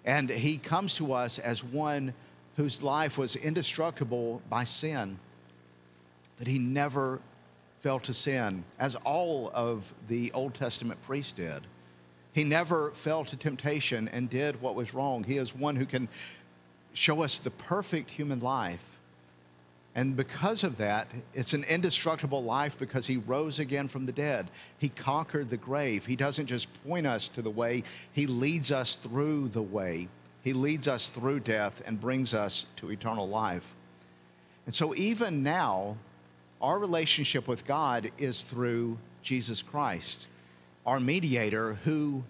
And 0.03 0.29
he 0.29 0.57
comes 0.57 0.95
to 0.95 1.13
us 1.13 1.39
as 1.39 1.63
one 1.63 2.13
whose 2.57 2.83
life 2.83 3.17
was 3.17 3.38
indestructible 3.38 4.41
by 4.50 4.65
sin, 4.65 5.19
that 6.38 6.47
he 6.47 6.59
never 6.59 7.21
fell 7.79 8.00
to 8.01 8.13
sin, 8.13 8.65
as 8.77 8.95
all 8.95 9.51
of 9.53 9.93
the 10.09 10.33
Old 10.33 10.53
Testament 10.53 11.01
priests 11.03 11.31
did. 11.31 11.65
He 12.38 12.44
never 12.44 12.91
fell 12.91 13.25
to 13.25 13.36
temptation 13.36 14.08
and 14.10 14.29
did 14.29 14.62
what 14.62 14.75
was 14.75 14.94
wrong. 14.94 15.24
He 15.24 15.39
is 15.39 15.56
one 15.56 15.75
who 15.75 15.88
can 15.88 16.08
show 16.94 17.24
us 17.24 17.39
the 17.39 17.50
perfect 17.50 18.12
human 18.12 18.41
life. 18.41 19.00
And 19.96 20.15
because 20.15 20.63
of 20.63 20.77
that, 20.77 21.08
it's 21.34 21.53
an 21.53 21.63
indestructible 21.63 22.44
life 22.44 22.77
because 22.77 23.08
he 23.08 23.17
rose 23.17 23.58
again 23.58 23.88
from 23.88 24.06
the 24.06 24.12
dead. 24.12 24.51
He 24.77 24.89
conquered 24.89 25.50
the 25.50 25.58
grave. 25.58 26.06
He 26.06 26.15
doesn't 26.15 26.46
just 26.46 26.67
point 26.84 27.08
us 27.08 27.27
to 27.29 27.41
the 27.41 27.50
way, 27.50 27.84
he 28.13 28.27
leads 28.27 28.72
us 28.72 28.98
through 28.98 29.48
the 29.48 29.63
way. 29.63 30.08
He 30.44 30.53
leads 30.53 30.88
us 30.88 31.10
through 31.10 31.39
death 31.39 31.82
and 31.88 32.00
brings 32.00 32.36
us 32.36 32.67
to 32.75 32.91
eternal 32.91 33.27
life. 33.27 33.74
And 34.67 34.75
so, 34.75 34.94
even 34.94 35.41
now, 35.41 35.98
our 36.62 36.77
relationship 36.77 37.48
with 37.48 37.65
God 37.65 38.12
is 38.20 38.44
through 38.44 39.00
Jesus 39.24 39.63
Christ, 39.63 40.27
our 40.88 41.00
mediator 41.00 41.74
who 41.84 42.24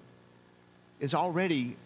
is 1.00 1.14
already 1.14 1.78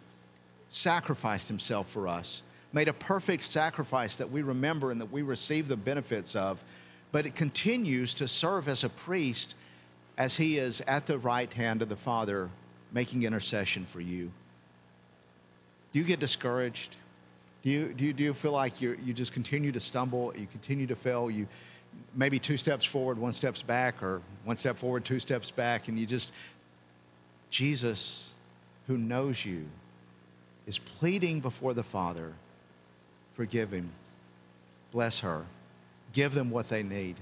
sacrificed 0.72 1.50
himself 1.50 1.90
for 1.90 2.08
us 2.08 2.42
made 2.72 2.88
a 2.88 2.94
perfect 2.94 3.44
sacrifice 3.44 4.16
that 4.16 4.32
we 4.32 4.42
remember 4.42 4.90
and 4.90 5.02
that 5.02 5.12
we 5.12 5.22
receive 5.22 5.68
the 5.68 5.76
benefits 5.76 6.34
of, 6.34 6.64
but 7.12 7.26
it 7.26 7.36
continues 7.36 8.14
to 8.14 8.28
serve 8.28 8.70
as 8.70 8.86
a 8.86 8.90
priest 8.90 9.54
as 10.18 10.38
he 10.38 10.58
is 10.58 10.80
at 10.88 11.06
the 11.06 11.18
right 11.18 11.52
hand 11.54 11.82
of 11.82 11.90
the 11.90 11.96
Father 11.98 12.50
making 12.94 13.24
intercession 13.24 13.86
for 13.86 14.00
you. 14.00 14.32
Do 15.92 16.00
you 16.00 16.06
get 16.06 16.22
discouraged? 16.22 16.96
Do 17.64 17.70
you, 17.70 17.94
do 17.94 18.06
you, 18.06 18.14
do 18.14 18.24
you 18.24 18.34
feel 18.34 18.54
like 18.54 18.82
you 18.82 18.98
you 19.04 19.14
just 19.14 19.34
continue 19.34 19.74
to 19.74 19.80
stumble, 19.80 20.34
you 20.38 20.48
continue 20.48 20.88
to 20.88 20.96
fail, 20.96 21.30
you 21.30 21.48
maybe 22.16 22.40
two 22.40 22.58
steps 22.58 22.86
forward, 22.86 23.18
one 23.18 23.34
steps 23.34 23.62
back, 23.62 24.02
or 24.02 24.22
one 24.44 24.58
step 24.58 24.78
forward, 24.78 25.06
two 25.06 25.20
steps 25.20 25.52
back, 25.52 25.88
and 25.88 26.00
you 26.00 26.06
just, 26.06 26.32
Jesus, 27.52 28.34
who 28.88 28.98
knows 28.98 29.46
you, 29.46 29.68
is 30.66 30.80
pleading 30.80 31.42
before 31.42 31.74
the 31.74 31.84
Father 31.84 32.34
forgive 33.34 33.72
him, 33.72 33.92
bless 34.92 35.20
her, 35.20 35.46
give 36.14 36.34
them 36.34 36.50
what 36.50 36.70
they 36.70 36.84
need. 36.84 37.16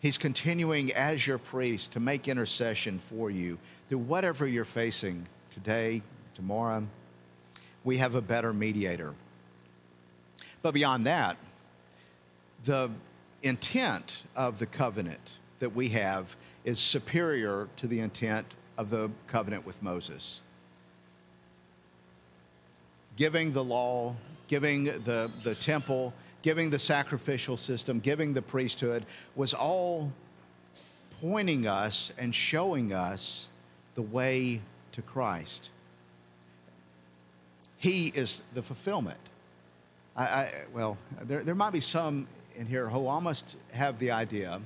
He's 0.00 0.18
continuing 0.18 0.92
as 0.92 1.26
your 1.26 1.38
priest 1.38 1.92
to 1.92 2.00
make 2.00 2.28
intercession 2.28 2.98
for 2.98 3.30
you 3.30 3.58
through 3.88 3.98
whatever 3.98 4.46
you're 4.46 4.64
facing 4.64 5.26
today, 5.52 6.02
tomorrow. 6.34 6.86
We 7.84 7.98
have 7.98 8.14
a 8.14 8.20
better 8.20 8.52
mediator. 8.52 9.14
But 10.62 10.74
beyond 10.74 11.06
that, 11.06 11.36
the 12.64 12.90
intent 13.42 14.22
of 14.36 14.58
the 14.58 14.66
covenant 14.66 15.30
that 15.58 15.74
we 15.74 15.88
have 15.90 16.36
is 16.64 16.78
superior 16.78 17.68
to 17.76 17.86
the 17.86 18.00
intent 18.00 18.46
of 18.78 18.88
the 18.88 19.10
covenant 19.26 19.66
with 19.66 19.82
Moses. 19.82 20.40
Giving 23.16 23.52
the 23.52 23.62
law 23.64 24.14
giving 24.48 24.84
the, 24.84 25.30
the 25.44 25.54
temple, 25.54 26.12
giving 26.42 26.70
the 26.70 26.78
sacrificial 26.78 27.56
system, 27.56 28.00
giving 28.00 28.32
the 28.32 28.42
priesthood 28.42 29.04
was 29.36 29.54
all 29.54 30.12
pointing 31.20 31.66
us 31.66 32.12
and 32.18 32.34
showing 32.34 32.92
us 32.92 33.48
the 33.94 34.02
way 34.02 34.60
to 34.92 35.02
Christ. 35.02 35.70
He 37.76 38.08
is 38.08 38.42
the 38.54 38.62
fulfillment. 38.62 39.18
I, 40.16 40.24
I, 40.24 40.52
well, 40.72 40.98
there, 41.22 41.44
there 41.44 41.54
might 41.54 41.72
be 41.72 41.80
some 41.80 42.26
in 42.56 42.66
here 42.66 42.88
who 42.88 43.06
almost 43.06 43.56
have 43.72 44.00
the 44.00 44.10
idea, 44.10 44.60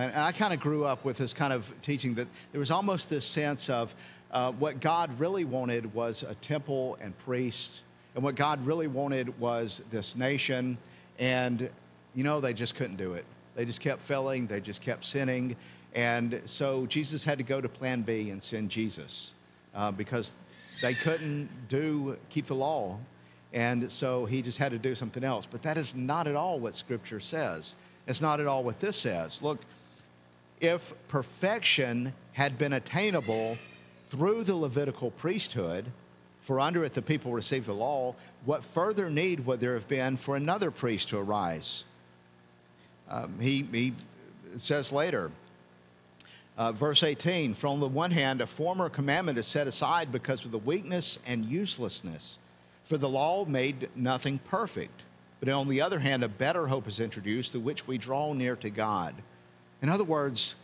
and 0.00 0.20
I 0.20 0.32
kind 0.32 0.52
of 0.52 0.60
grew 0.60 0.84
up 0.84 1.04
with 1.04 1.18
this 1.18 1.32
kind 1.32 1.52
of 1.52 1.72
teaching 1.82 2.14
that 2.14 2.26
there 2.52 2.58
was 2.58 2.70
almost 2.70 3.08
this 3.10 3.24
sense 3.24 3.70
of 3.70 3.94
uh, 4.32 4.50
what 4.52 4.80
God 4.80 5.18
really 5.20 5.44
wanted 5.44 5.94
was 5.94 6.24
a 6.24 6.34
temple 6.36 6.98
and 7.00 7.16
priests 7.18 7.82
and 8.14 8.24
what 8.24 8.34
God 8.34 8.64
really 8.66 8.88
wanted 8.88 9.38
was 9.38 9.82
this 9.90 10.16
nation. 10.16 10.78
And, 11.18 11.70
you 12.14 12.24
know, 12.24 12.40
they 12.40 12.52
just 12.52 12.74
couldn't 12.74 12.96
do 12.96 13.14
it. 13.14 13.24
They 13.54 13.64
just 13.64 13.80
kept 13.80 14.02
failing, 14.02 14.48
they 14.48 14.60
just 14.60 14.82
kept 14.82 15.04
sinning. 15.04 15.56
And 15.94 16.42
so 16.44 16.86
Jesus 16.86 17.24
had 17.24 17.38
to 17.38 17.44
go 17.44 17.60
to 17.60 17.68
plan 17.68 18.02
B 18.02 18.30
and 18.30 18.42
send 18.42 18.70
Jesus 18.70 19.32
uh, 19.74 19.92
because 19.92 20.32
they 20.82 20.94
couldn't 20.94 21.48
do, 21.68 22.16
keep 22.30 22.46
the 22.46 22.54
law. 22.54 22.98
And 23.52 23.92
so 23.92 24.26
he 24.26 24.42
just 24.42 24.58
had 24.58 24.72
to 24.72 24.78
do 24.78 24.96
something 24.96 25.22
else. 25.22 25.46
But 25.46 25.62
that 25.62 25.76
is 25.76 25.94
not 25.94 26.26
at 26.26 26.34
all 26.34 26.58
what 26.58 26.74
Scripture 26.74 27.20
says. 27.20 27.76
It's 28.08 28.20
not 28.20 28.40
at 28.40 28.48
all 28.48 28.64
what 28.64 28.80
this 28.80 28.96
says. 28.96 29.40
Look, 29.40 29.60
if 30.64 30.94
perfection 31.08 32.14
had 32.32 32.58
been 32.58 32.72
attainable 32.72 33.58
through 34.08 34.44
the 34.44 34.56
Levitical 34.56 35.10
priesthood, 35.10 35.86
for 36.40 36.60
under 36.60 36.84
it 36.84 36.94
the 36.94 37.02
people 37.02 37.32
received 37.32 37.66
the 37.66 37.74
law, 37.74 38.14
what 38.44 38.64
further 38.64 39.08
need 39.08 39.46
would 39.46 39.60
there 39.60 39.74
have 39.74 39.88
been 39.88 40.16
for 40.16 40.36
another 40.36 40.70
priest 40.70 41.08
to 41.10 41.18
arise? 41.18 41.84
Um, 43.08 43.38
he, 43.40 43.66
he 43.72 43.92
says 44.56 44.92
later, 44.92 45.30
uh, 46.56 46.72
verse 46.72 47.02
18 47.02 47.54
For 47.54 47.66
on 47.66 47.80
the 47.80 47.88
one 47.88 48.10
hand, 48.10 48.40
a 48.40 48.46
former 48.46 48.88
commandment 48.88 49.38
is 49.38 49.46
set 49.46 49.66
aside 49.66 50.12
because 50.12 50.44
of 50.44 50.50
the 50.50 50.58
weakness 50.58 51.18
and 51.26 51.44
uselessness, 51.44 52.38
for 52.82 52.98
the 52.98 53.08
law 53.08 53.44
made 53.44 53.88
nothing 53.94 54.38
perfect. 54.38 55.02
But 55.40 55.48
on 55.48 55.68
the 55.68 55.80
other 55.80 55.98
hand, 55.98 56.24
a 56.24 56.28
better 56.28 56.68
hope 56.68 56.88
is 56.88 57.00
introduced 57.00 57.52
through 57.52 57.62
which 57.62 57.86
we 57.86 57.98
draw 57.98 58.32
near 58.32 58.56
to 58.56 58.70
God. 58.70 59.14
In 59.84 59.90
other 59.90 60.02
words, 60.02 60.54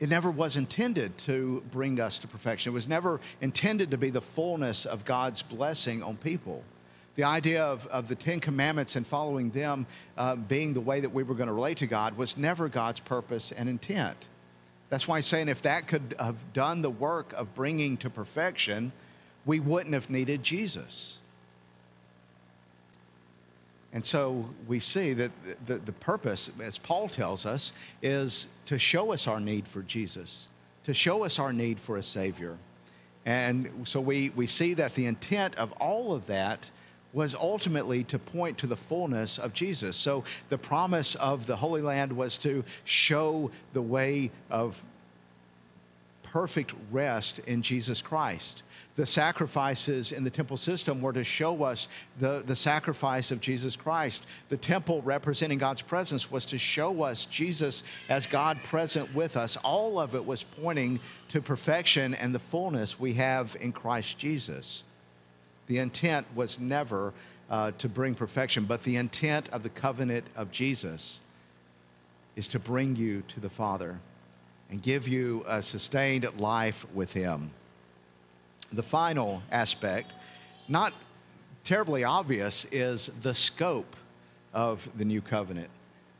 it 0.00 0.08
never 0.08 0.30
was 0.30 0.56
intended 0.56 1.18
to 1.18 1.62
bring 1.70 2.00
us 2.00 2.18
to 2.20 2.26
perfection. 2.26 2.70
It 2.70 2.72
was 2.72 2.88
never 2.88 3.20
intended 3.42 3.90
to 3.90 3.98
be 3.98 4.08
the 4.08 4.22
fullness 4.22 4.86
of 4.86 5.04
God's 5.04 5.42
blessing 5.42 6.02
on 6.02 6.16
people. 6.16 6.64
The 7.16 7.24
idea 7.24 7.62
of, 7.62 7.86
of 7.88 8.08
the 8.08 8.14
Ten 8.14 8.40
Commandments 8.40 8.96
and 8.96 9.06
following 9.06 9.50
them 9.50 9.84
uh, 10.16 10.36
being 10.36 10.72
the 10.72 10.80
way 10.80 11.00
that 11.00 11.10
we 11.10 11.22
were 11.22 11.34
going 11.34 11.48
to 11.48 11.52
relate 11.52 11.76
to 11.78 11.86
God 11.86 12.16
was 12.16 12.38
never 12.38 12.70
God's 12.70 13.00
purpose 13.00 13.52
and 13.52 13.68
intent. 13.68 14.16
That's 14.88 15.06
why 15.06 15.18
he's 15.18 15.26
saying 15.26 15.48
if 15.48 15.60
that 15.60 15.86
could 15.86 16.14
have 16.18 16.54
done 16.54 16.80
the 16.80 16.88
work 16.88 17.34
of 17.34 17.54
bringing 17.54 17.98
to 17.98 18.08
perfection, 18.08 18.90
we 19.44 19.60
wouldn't 19.60 19.92
have 19.92 20.08
needed 20.08 20.42
Jesus. 20.42 21.18
And 23.92 24.04
so 24.04 24.50
we 24.66 24.80
see 24.80 25.14
that 25.14 25.30
the, 25.64 25.76
the 25.78 25.92
purpose, 25.92 26.50
as 26.62 26.78
Paul 26.78 27.08
tells 27.08 27.46
us, 27.46 27.72
is 28.02 28.48
to 28.66 28.78
show 28.78 29.12
us 29.12 29.26
our 29.26 29.40
need 29.40 29.66
for 29.66 29.82
Jesus, 29.82 30.48
to 30.84 30.92
show 30.92 31.24
us 31.24 31.38
our 31.38 31.52
need 31.52 31.80
for 31.80 31.96
a 31.96 32.02
Savior. 32.02 32.58
And 33.24 33.70
so 33.84 34.00
we, 34.00 34.30
we 34.30 34.46
see 34.46 34.74
that 34.74 34.94
the 34.94 35.06
intent 35.06 35.54
of 35.56 35.72
all 35.72 36.12
of 36.12 36.26
that 36.26 36.70
was 37.12 37.34
ultimately 37.34 38.04
to 38.04 38.18
point 38.18 38.58
to 38.58 38.66
the 38.66 38.76
fullness 38.76 39.38
of 39.38 39.54
Jesus. 39.54 39.96
So 39.96 40.24
the 40.50 40.58
promise 40.58 41.14
of 41.14 41.46
the 41.46 41.56
Holy 41.56 41.80
Land 41.80 42.12
was 42.12 42.36
to 42.38 42.64
show 42.84 43.50
the 43.72 43.82
way 43.82 44.30
of 44.50 44.82
perfect 46.22 46.74
rest 46.90 47.38
in 47.40 47.62
Jesus 47.62 48.02
Christ 48.02 48.62
the 48.98 49.06
sacrifices 49.06 50.10
in 50.10 50.24
the 50.24 50.30
temple 50.30 50.56
system 50.56 51.00
were 51.00 51.12
to 51.12 51.22
show 51.22 51.62
us 51.62 51.86
the, 52.18 52.42
the 52.44 52.56
sacrifice 52.56 53.30
of 53.30 53.40
Jesus 53.40 53.76
Christ. 53.76 54.26
The 54.48 54.56
temple 54.56 55.02
representing 55.02 55.58
God's 55.58 55.82
presence 55.82 56.32
was 56.32 56.44
to 56.46 56.58
show 56.58 57.04
us 57.04 57.24
Jesus 57.24 57.84
as 58.08 58.26
God 58.26 58.58
present 58.64 59.14
with 59.14 59.36
us. 59.36 59.56
All 59.58 60.00
of 60.00 60.16
it 60.16 60.26
was 60.26 60.42
pointing 60.42 60.98
to 61.28 61.40
perfection 61.40 62.12
and 62.12 62.34
the 62.34 62.40
fullness 62.40 62.98
we 62.98 63.12
have 63.12 63.56
in 63.60 63.70
Christ 63.70 64.18
Jesus. 64.18 64.82
The 65.68 65.78
intent 65.78 66.26
was 66.34 66.58
never 66.58 67.12
uh, 67.48 67.70
to 67.78 67.88
bring 67.88 68.16
perfection, 68.16 68.64
but 68.64 68.82
the 68.82 68.96
intent 68.96 69.48
of 69.50 69.62
the 69.62 69.70
covenant 69.70 70.26
of 70.34 70.50
Jesus 70.50 71.20
is 72.34 72.48
to 72.48 72.58
bring 72.58 72.96
you 72.96 73.22
to 73.28 73.38
the 73.38 73.48
Father 73.48 74.00
and 74.68 74.82
give 74.82 75.06
you 75.06 75.44
a 75.46 75.62
sustained 75.62 76.28
life 76.40 76.84
with 76.92 77.12
Him. 77.12 77.52
The 78.72 78.82
final 78.82 79.42
aspect, 79.50 80.12
not 80.68 80.92
terribly 81.64 82.04
obvious, 82.04 82.66
is 82.70 83.10
the 83.22 83.34
scope 83.34 83.96
of 84.52 84.88
the 84.96 85.04
new 85.04 85.20
covenant. 85.20 85.70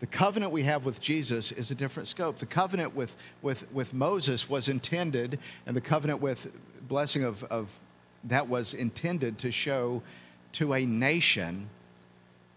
The 0.01 0.07
covenant 0.07 0.53
we 0.53 0.63
have 0.63 0.87
with 0.87 1.01
Jesus 1.01 1.51
is 1.51 1.71
a 1.71 1.75
different 1.75 2.09
scope. 2.09 2.37
The 2.37 2.47
covenant 2.47 2.95
with, 2.95 3.17
with, 3.43 3.71
with 3.73 3.93
Moses 3.93 4.49
was 4.49 4.69
intended, 4.69 5.41
and 5.67 5.77
the 5.77 5.81
covenant 5.81 6.21
with 6.21 6.53
blessing 6.87 7.25
of, 7.25 7.45
of 7.45 7.79
that 8.25 8.49
was 8.49 8.75
intended 8.75 9.39
to 9.39 9.51
show 9.51 10.03
to 10.53 10.73
a 10.73 10.87
nation 10.87 11.69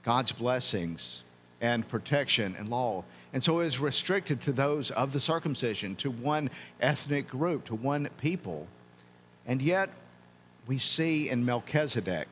God's 0.03 0.31
blessings 0.31 1.24
and 1.62 1.88
protection 1.88 2.55
and 2.57 2.69
law. 2.69 3.03
And 3.33 3.43
so 3.43 3.60
it 3.62 3.67
is 3.67 3.79
restricted 3.79 4.41
to 4.41 4.51
those 4.51 4.91
of 4.91 5.13
the 5.13 5.19
circumcision, 5.19 5.95
to 5.98 6.12
one 6.12 6.50
ethnic 6.79 7.27
group, 7.27 7.65
to 7.65 7.75
one 7.75 8.10
people. 8.17 8.67
And 9.45 9.62
yet, 9.62 9.89
we 10.67 10.77
see 10.77 11.29
in 11.29 11.45
Melchizedek, 11.45 12.27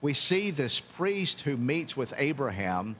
we 0.00 0.14
see 0.14 0.50
this 0.50 0.80
priest 0.80 1.42
who 1.42 1.56
meets 1.56 1.96
with 1.96 2.14
Abraham, 2.18 2.96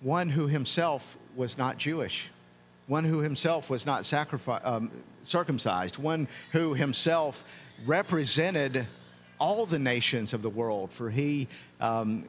one 0.00 0.30
who 0.30 0.46
himself 0.46 1.16
was 1.34 1.56
not 1.58 1.78
Jewish, 1.78 2.28
one 2.86 3.04
who 3.04 3.20
himself 3.20 3.70
was 3.70 3.86
not 3.86 4.12
um, 4.64 4.90
circumcised, 5.22 5.98
one 5.98 6.28
who 6.52 6.74
himself 6.74 7.44
represented 7.86 8.86
all 9.38 9.66
the 9.66 9.78
nations 9.78 10.32
of 10.32 10.42
the 10.42 10.50
world, 10.50 10.92
for 10.92 11.10
he 11.10 11.48
um, 11.80 12.24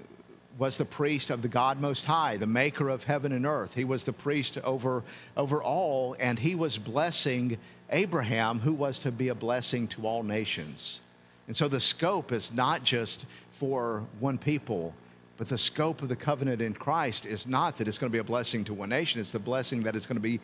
was 0.57 0.77
the 0.77 0.86
priest 0.86 1.29
of 1.29 1.41
the 1.41 1.48
God 1.48 1.79
Most 1.79 2.05
High, 2.05 2.38
the 2.38 2.48
maker 2.48 2.89
of 2.89 3.05
heaven 3.05 3.31
and 3.31 3.45
earth. 3.45 3.75
He 3.75 3.86
was 3.86 4.03
the 4.03 4.13
priest 4.13 4.57
over, 4.63 5.03
over 5.36 5.63
all, 5.63 6.15
and 6.19 6.38
he 6.39 6.55
was 6.55 6.77
blessing 6.77 7.57
Abraham, 7.89 8.60
who 8.60 8.74
was 8.74 9.00
to 9.00 9.12
be 9.12 9.29
a 9.29 9.36
blessing 9.36 9.88
to 9.89 10.05
all 10.05 10.24
nations. 10.24 11.01
And 11.48 11.55
so 11.55 11.67
the 11.67 11.79
scope 11.79 12.31
is 12.31 12.53
not 12.53 12.83
just 12.83 13.25
for 13.51 14.05
one 14.19 14.38
people, 14.38 14.93
but 15.38 15.48
the 15.50 15.57
scope 15.57 16.01
of 16.01 16.10
the 16.10 16.15
covenant 16.15 16.62
in 16.62 16.74
Christ 16.74 17.25
is 17.25 17.48
not 17.48 17.77
that 17.77 17.88
it's 17.88 17.98
going 17.98 18.12
to 18.12 18.15
be 18.15 18.19
a 18.19 18.24
blessing 18.24 18.63
to 18.65 18.74
one 18.74 18.89
nation, 18.89 19.19
it's 19.19 19.31
the 19.31 19.39
blessing 19.39 19.83
that 19.83 19.95
it's 19.95 20.05
going 20.05 20.17
to 20.17 20.22
be 20.22 20.39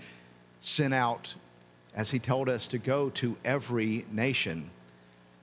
sent 0.59 0.93
out, 0.93 1.33
as 1.95 2.11
he 2.11 2.19
told 2.19 2.49
us, 2.49 2.67
to 2.67 2.77
go 2.77 3.09
to 3.11 3.37
every 3.45 4.05
nation 4.11 4.71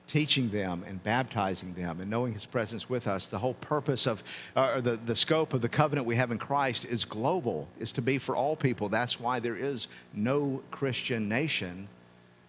teaching 0.07 0.51
them 0.51 0.85
and 0.87 1.03
baptizing 1.03 1.75
them 1.75 2.01
and 2.01 2.09
knowing 2.09 2.33
his 2.33 2.47
presence 2.47 2.89
with 2.89 3.09
us 3.09 3.27
the 3.27 3.39
whole 3.39 3.55
purpose 3.55 4.07
of 4.07 4.23
uh, 4.55 4.81
the, 4.81 4.93
the 4.93 5.17
scope 5.17 5.53
of 5.53 5.61
the 5.61 5.69
covenant 5.69 6.07
we 6.07 6.15
have 6.17 6.31
in 6.31 6.39
christ 6.39 6.85
is 6.85 7.05
global 7.05 7.69
is 7.81 7.93
to 7.93 8.03
be 8.03 8.19
for 8.19 8.37
all 8.37 8.55
people. 8.55 8.89
That's 8.89 9.19
why 9.19 9.41
there 9.41 9.57
is 9.57 9.89
no 10.15 10.63
christian 10.71 11.29
nation 11.29 11.89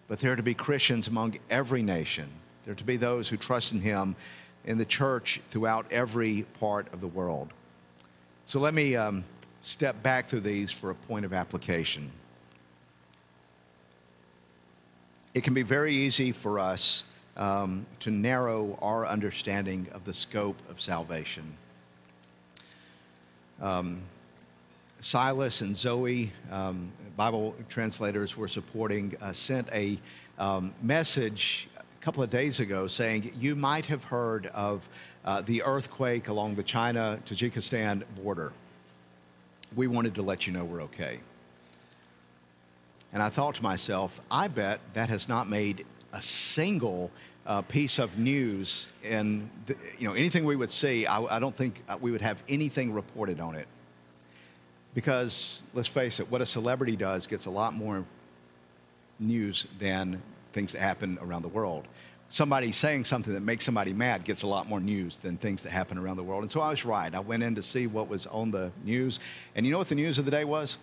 but 0.08 0.18
there 0.20 0.32
are 0.32 0.36
to 0.36 0.42
be 0.42 0.54
christians 0.54 1.06
among 1.06 1.36
every 1.50 1.82
nation. 1.82 2.28
There 2.64 2.72
are 2.72 2.76
to 2.76 2.84
be 2.84 2.96
those 2.96 3.28
who 3.28 3.36
trust 3.36 3.72
in 3.72 3.80
him 3.80 4.16
in 4.64 4.78
the 4.78 4.84
church 4.84 5.40
throughout 5.48 5.86
every 5.92 6.44
part 6.58 6.92
of 6.92 7.00
the 7.00 7.06
world. 7.06 7.52
So 8.46 8.58
let 8.58 8.74
me 8.74 8.96
um, 8.96 9.24
step 9.60 10.02
back 10.02 10.26
through 10.26 10.40
these 10.40 10.70
for 10.70 10.90
a 10.90 10.94
point 10.94 11.24
of 11.24 11.32
application. 11.32 12.10
It 15.34 15.44
can 15.44 15.54
be 15.54 15.62
very 15.62 15.92
easy 15.92 16.32
for 16.32 16.58
us 16.58 17.04
um, 17.38 17.86
to 18.00 18.10
narrow 18.10 18.78
our 18.82 19.06
understanding 19.06 19.86
of 19.92 20.04
the 20.04 20.12
scope 20.12 20.56
of 20.68 20.80
salvation. 20.80 21.56
Um, 23.60 24.02
Silas 25.00 25.60
and 25.60 25.76
Zoe, 25.76 26.32
um, 26.50 26.90
Bible 27.16 27.54
translators 27.68 28.36
were 28.36 28.48
supporting, 28.48 29.16
uh, 29.20 29.32
sent 29.32 29.68
a 29.72 29.98
um, 30.38 30.74
message 30.82 31.68
a 31.76 32.04
couple 32.04 32.22
of 32.22 32.30
days 32.30 32.60
ago 32.60 32.86
saying, 32.86 33.32
You 33.38 33.54
might 33.54 33.86
have 33.86 34.04
heard 34.04 34.46
of 34.46 34.88
uh, 35.24 35.40
the 35.42 35.62
earthquake 35.62 36.28
along 36.28 36.56
the 36.56 36.62
China 36.62 37.20
Tajikistan 37.26 38.02
border. 38.22 38.52
We 39.76 39.86
wanted 39.86 40.14
to 40.16 40.22
let 40.22 40.46
you 40.46 40.52
know 40.52 40.64
we're 40.64 40.82
okay. 40.82 41.20
And 43.12 43.22
I 43.22 43.28
thought 43.28 43.54
to 43.56 43.62
myself, 43.62 44.20
I 44.30 44.48
bet 44.48 44.80
that 44.94 45.08
has 45.08 45.28
not 45.28 45.48
made 45.48 45.84
a 46.12 46.22
single 46.22 47.10
uh, 47.46 47.62
piece 47.62 47.98
of 47.98 48.18
news 48.18 48.88
and 49.02 49.48
you 49.98 50.06
know 50.06 50.14
anything 50.14 50.44
we 50.44 50.54
would 50.54 50.70
see 50.70 51.06
I, 51.06 51.36
I, 51.36 51.38
don't 51.38 51.56
think 51.56 51.82
uh, 51.88 51.96
we 51.98 52.10
would 52.10 52.20
have 52.20 52.42
anything 52.48 52.92
reported 52.92 53.40
on 53.40 53.54
it. 53.54 53.66
Because 54.94 55.62
let's 55.72 55.88
face 55.88 56.20
it 56.20 56.30
what 56.30 56.42
a 56.42 56.46
celebrity 56.46 56.94
does 56.94 57.26
gets 57.26 57.46
a 57.46 57.50
lot 57.50 57.72
more 57.74 58.04
news 59.18 59.66
than 59.78 60.22
things 60.52 60.72
that 60.72 60.80
happen 60.80 61.18
around 61.22 61.42
the 61.42 61.48
world. 61.48 61.86
Somebody 62.28 62.72
saying 62.72 63.06
something 63.06 63.32
that 63.32 63.40
makes 63.40 63.64
somebody 63.64 63.94
mad 63.94 64.24
gets 64.24 64.42
a 64.42 64.46
lot 64.46 64.68
more 64.68 64.80
news 64.80 65.16
than 65.16 65.38
things 65.38 65.62
that 65.62 65.70
happen 65.70 65.96
around 65.96 66.18
the 66.18 66.22
world. 66.22 66.42
And 66.42 66.52
so 66.52 66.60
i 66.60 66.68
was 66.68 66.84
right. 66.84 67.14
I 67.14 67.20
went 67.20 67.42
in 67.42 67.54
to 67.54 67.62
see 67.62 67.86
what 67.86 68.08
was 68.08 68.26
on 68.26 68.50
the 68.50 68.70
news. 68.84 69.20
And 69.54 69.64
you 69.64 69.72
know 69.72 69.78
what 69.78 69.88
the 69.88 69.94
news 69.94 70.18
of 70.18 70.26
the 70.26 70.30
day 70.30 70.44
was? 70.44 70.76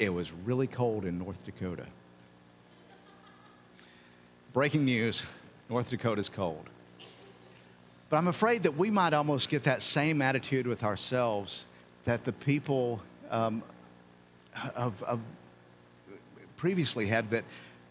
It 0.00 0.12
was 0.12 0.32
really 0.32 0.66
cold 0.66 1.04
in 1.04 1.18
north 1.18 1.44
dakota 1.44 1.86
breaking 4.52 4.84
news 4.84 5.22
North 5.68 5.90
Dakota's 5.90 6.28
cold. 6.28 6.68
But 8.08 8.16
I'm 8.16 8.28
afraid 8.28 8.62
that 8.62 8.76
we 8.76 8.90
might 8.90 9.12
almost 9.12 9.50
get 9.50 9.64
that 9.64 9.82
same 9.82 10.22
attitude 10.22 10.66
with 10.66 10.82
ourselves 10.82 11.66
that 12.04 12.24
the 12.24 12.32
people 12.32 13.02
um, 13.30 13.62
of, 14.74 15.02
of 15.02 15.20
previously 16.56 17.06
had 17.06 17.30
that 17.30 17.44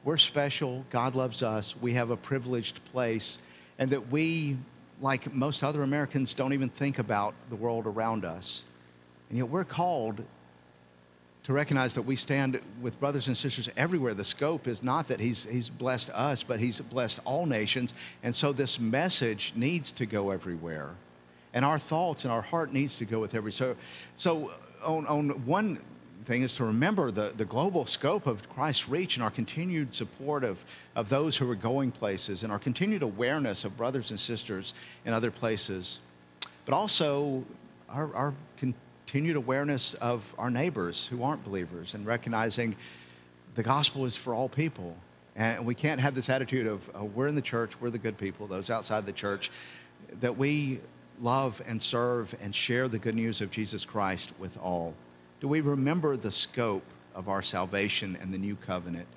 we're 0.03 0.17
special, 0.17 0.85
God 0.89 1.15
loves 1.15 1.43
us, 1.43 1.75
we 1.79 1.93
have 1.93 2.09
a 2.09 2.17
privileged 2.17 2.83
place, 2.85 3.37
and 3.77 3.91
that 3.91 4.09
we, 4.09 4.57
like 5.01 5.33
most 5.33 5.63
other 5.63 5.83
Americans, 5.83 6.33
don't 6.33 6.53
even 6.53 6.69
think 6.69 6.97
about 6.97 7.33
the 7.49 7.55
world 7.55 7.85
around 7.85 8.25
us. 8.25 8.63
And 9.29 9.37
yet 9.37 9.49
we're 9.49 9.65
called 9.65 10.23
to 11.47 11.53
recognize 11.53 11.93
that 11.93 12.01
we 12.01 12.17
stand 12.17 12.59
with 12.81 12.99
brothers 12.99 13.27
and 13.27 13.37
sisters 13.37 13.69
everywhere. 13.77 14.13
The 14.13 14.25
scope 14.25 14.67
is 14.67 14.83
not 14.83 15.07
that 15.07 15.21
he's, 15.21 15.45
he's 15.45 15.69
blessed 15.69 16.09
us, 16.09 16.43
but 16.43 16.59
he's 16.59 16.81
blessed 16.81 17.21
all 17.23 17.45
nations. 17.45 17.93
And 18.21 18.35
so 18.35 18.51
this 18.51 18.81
message 18.81 19.53
needs 19.55 19.93
to 19.93 20.05
go 20.05 20.31
everywhere. 20.31 20.89
And 21.53 21.63
our 21.63 21.79
thoughts 21.79 22.25
and 22.25 22.33
our 22.33 22.41
heart 22.41 22.73
needs 22.73 22.97
to 22.97 23.05
go 23.05 23.19
with 23.19 23.33
every. 23.33 23.53
So, 23.53 23.77
so 24.15 24.51
on, 24.83 25.07
on 25.07 25.29
one 25.45 25.79
thing 26.25 26.41
is 26.41 26.53
to 26.55 26.65
remember 26.65 27.11
the, 27.11 27.31
the 27.37 27.45
global 27.45 27.85
scope 27.85 28.27
of 28.27 28.49
Christ's 28.49 28.89
reach 28.89 29.15
and 29.15 29.23
our 29.23 29.31
continued 29.31 29.95
support 29.95 30.43
of, 30.43 30.65
of 30.97 31.07
those 31.07 31.37
who 31.37 31.49
are 31.49 31.55
going 31.55 31.91
places 31.91 32.43
and 32.43 32.51
our 32.51 32.59
continued 32.59 33.03
awareness 33.03 33.63
of 33.63 33.77
brothers 33.77 34.11
and 34.11 34.19
sisters 34.19 34.73
in 35.05 35.13
other 35.13 35.31
places. 35.31 35.99
But 36.65 36.73
also 36.73 37.45
our, 37.87 38.13
our 38.13 38.33
continued 39.07 39.37
awareness 39.37 39.93
of 39.93 40.35
our 40.37 40.49
neighbors 40.49 41.07
who 41.07 41.23
aren't 41.23 41.41
believers 41.45 41.93
and 41.93 42.05
recognizing 42.05 42.75
the 43.55 43.63
gospel 43.63 44.03
is 44.05 44.17
for 44.17 44.33
all 44.33 44.49
people. 44.49 44.97
And 45.37 45.65
we 45.65 45.75
can't 45.75 46.01
have 46.01 46.13
this 46.13 46.29
attitude 46.29 46.67
of 46.67 46.89
oh, 46.93 47.05
we're 47.05 47.27
in 47.27 47.35
the 47.35 47.41
church, 47.41 47.79
we're 47.79 47.89
the 47.89 47.97
good 47.97 48.17
people, 48.17 48.47
those 48.47 48.69
outside 48.69 49.05
the 49.05 49.13
church, 49.13 49.49
that 50.19 50.37
we 50.37 50.81
love 51.21 51.61
and 51.65 51.81
serve 51.81 52.35
and 52.41 52.53
share 52.53 52.89
the 52.89 52.99
good 52.99 53.15
news 53.15 53.39
of 53.39 53.49
Jesus 53.49 53.85
Christ 53.85 54.33
with 54.39 54.57
all. 54.57 54.93
Do 55.39 55.47
we 55.47 55.61
remember 55.61 56.17
the 56.17 56.31
scope 56.31 56.83
of 57.15 57.29
our 57.29 57.41
salvation 57.41 58.17
and 58.21 58.33
the 58.33 58.37
new 58.37 58.57
covenant? 58.57 59.07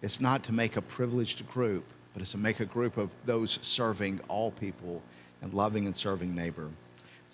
It's 0.00 0.22
not 0.22 0.42
to 0.44 0.52
make 0.52 0.78
a 0.78 0.82
privileged 0.82 1.46
group, 1.50 1.84
but 2.14 2.22
it's 2.22 2.32
to 2.32 2.38
make 2.38 2.60
a 2.60 2.64
group 2.64 2.96
of 2.96 3.10
those 3.26 3.58
serving 3.60 4.20
all 4.26 4.52
people 4.52 5.02
and 5.42 5.52
loving 5.52 5.84
and 5.84 5.94
serving 5.94 6.34
neighbor. 6.34 6.70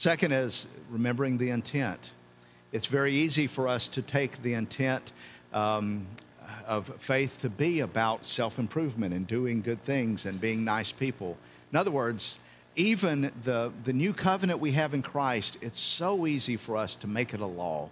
Second 0.00 0.32
is 0.32 0.66
remembering 0.88 1.36
the 1.36 1.50
intent. 1.50 2.12
It's 2.72 2.86
very 2.86 3.12
easy 3.12 3.46
for 3.46 3.68
us 3.68 3.86
to 3.88 4.00
take 4.00 4.40
the 4.40 4.54
intent 4.54 5.12
um, 5.52 6.06
of 6.66 6.86
faith 6.96 7.42
to 7.42 7.50
be 7.50 7.80
about 7.80 8.24
self 8.24 8.58
improvement 8.58 9.12
and 9.12 9.26
doing 9.26 9.60
good 9.60 9.82
things 9.82 10.24
and 10.24 10.40
being 10.40 10.64
nice 10.64 10.90
people. 10.90 11.36
In 11.70 11.76
other 11.76 11.90
words, 11.90 12.40
even 12.76 13.30
the, 13.42 13.74
the 13.84 13.92
new 13.92 14.14
covenant 14.14 14.58
we 14.58 14.72
have 14.72 14.94
in 14.94 15.02
Christ, 15.02 15.58
it's 15.60 15.78
so 15.78 16.26
easy 16.26 16.56
for 16.56 16.78
us 16.78 16.96
to 16.96 17.06
make 17.06 17.34
it 17.34 17.40
a 17.40 17.46
law, 17.46 17.90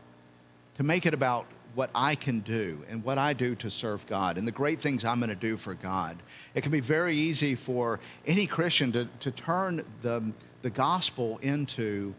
to 0.76 0.82
make 0.82 1.04
it 1.04 1.12
about 1.12 1.44
what 1.74 1.90
I 1.94 2.14
can 2.14 2.40
do 2.40 2.84
and 2.88 3.04
what 3.04 3.18
I 3.18 3.34
do 3.34 3.54
to 3.56 3.68
serve 3.68 4.06
God 4.06 4.38
and 4.38 4.48
the 4.48 4.52
great 4.52 4.80
things 4.80 5.04
I'm 5.04 5.20
going 5.20 5.28
to 5.28 5.36
do 5.36 5.58
for 5.58 5.74
God. 5.74 6.16
It 6.54 6.62
can 6.62 6.72
be 6.72 6.80
very 6.80 7.16
easy 7.16 7.54
for 7.54 8.00
any 8.26 8.46
Christian 8.46 8.92
to, 8.92 9.08
to 9.20 9.30
turn 9.30 9.84
the, 10.00 10.32
the 10.62 10.70
gospel 10.70 11.38
into 11.42 12.14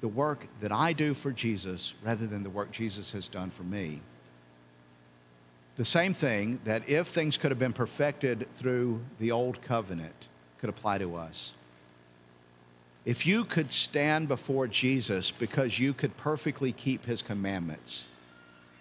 the 0.00 0.08
work 0.08 0.46
that 0.60 0.72
I 0.72 0.92
do 0.92 1.14
for 1.14 1.32
Jesus 1.32 1.94
rather 2.02 2.26
than 2.26 2.42
the 2.42 2.50
work 2.50 2.70
Jesus 2.70 3.12
has 3.12 3.28
done 3.28 3.50
for 3.50 3.62
me. 3.62 4.00
The 5.76 5.84
same 5.84 6.14
thing 6.14 6.60
that 6.64 6.88
if 6.88 7.08
things 7.08 7.36
could 7.36 7.50
have 7.50 7.58
been 7.58 7.72
perfected 7.72 8.46
through 8.54 9.00
the 9.18 9.32
old 9.32 9.62
covenant 9.62 10.28
could 10.58 10.68
apply 10.68 10.98
to 10.98 11.16
us. 11.16 11.52
If 13.04 13.26
you 13.26 13.44
could 13.44 13.72
stand 13.72 14.28
before 14.28 14.66
Jesus 14.66 15.30
because 15.30 15.78
you 15.78 15.92
could 15.92 16.16
perfectly 16.16 16.72
keep 16.72 17.06
his 17.06 17.22
commandments, 17.22 18.06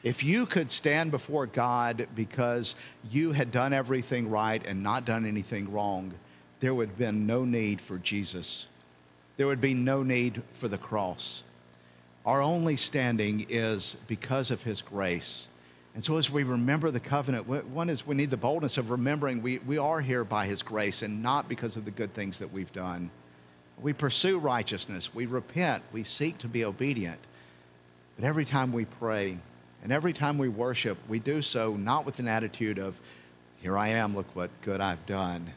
If 0.04 0.21
you 0.21 0.45
could 0.45 0.69
stand 0.69 1.12
before 1.12 1.45
God 1.45 2.08
because 2.13 2.76
you 3.10 3.32
had 3.32 3.52
done 3.52 3.71
everything 3.71 4.30
right 4.30 4.62
and 4.65 4.84
not 4.84 5.06
done 5.06 5.26
anything 5.26 5.71
wrong, 5.71 6.13
there 6.60 6.76
would 6.76 6.89
have 6.89 6.97
been 6.97 7.26
no 7.26 7.45
need 7.45 7.80
for 7.80 7.97
Jesus. 7.97 8.67
There 9.38 9.48
would 9.48 9.62
be 9.62 9.74
no 9.74 10.04
need 10.04 10.43
for 10.54 10.67
the 10.67 10.78
cross. 10.78 11.43
Our 12.26 12.41
only 12.41 12.76
standing 12.78 13.46
is 13.50 13.98
because 14.08 14.52
of 14.52 14.63
his 14.63 14.82
grace. 14.82 15.48
And 15.96 16.04
so, 16.04 16.17
as 16.17 16.32
we 16.32 16.43
remember 16.43 16.89
the 16.89 17.00
covenant, 17.00 17.48
one 17.48 17.89
is 17.89 18.08
we 18.08 18.15
need 18.15 18.32
the 18.32 18.38
boldness 18.38 18.78
of 18.78 18.89
remembering 18.89 19.41
we, 19.41 19.60
we 19.60 19.78
are 19.78 20.02
here 20.02 20.24
by 20.24 20.48
his 20.48 20.63
grace 20.63 21.02
and 21.04 21.22
not 21.22 21.48
because 21.48 21.78
of 21.78 21.86
the 21.86 21.91
good 21.91 22.13
things 22.13 22.39
that 22.39 22.52
we've 22.52 22.72
done. 22.74 23.12
We 23.80 23.93
pursue 23.93 24.39
righteousness, 24.39 25.13
we 25.13 25.26
repent, 25.26 25.84
we 25.91 26.04
seek 26.04 26.38
to 26.39 26.48
be 26.48 26.63
obedient. 26.63 27.19
But 28.15 28.26
every 28.26 28.46
time 28.46 28.72
we 28.72 28.86
pray 28.86 29.38
and 29.84 29.91
every 29.91 30.13
time 30.13 30.38
we 30.38 30.48
worship, 30.48 30.98
we 31.08 31.19
do 31.19 31.41
so 31.41 31.76
not 31.76 32.06
with 32.06 32.19
an 32.19 32.28
attitude 32.28 32.80
of, 32.80 33.00
here 33.62 33.78
I 33.78 33.89
am, 33.89 34.15
look 34.15 34.36
what 34.36 34.50
good 34.62 34.80
I've 34.80 35.06
done. 35.06 35.54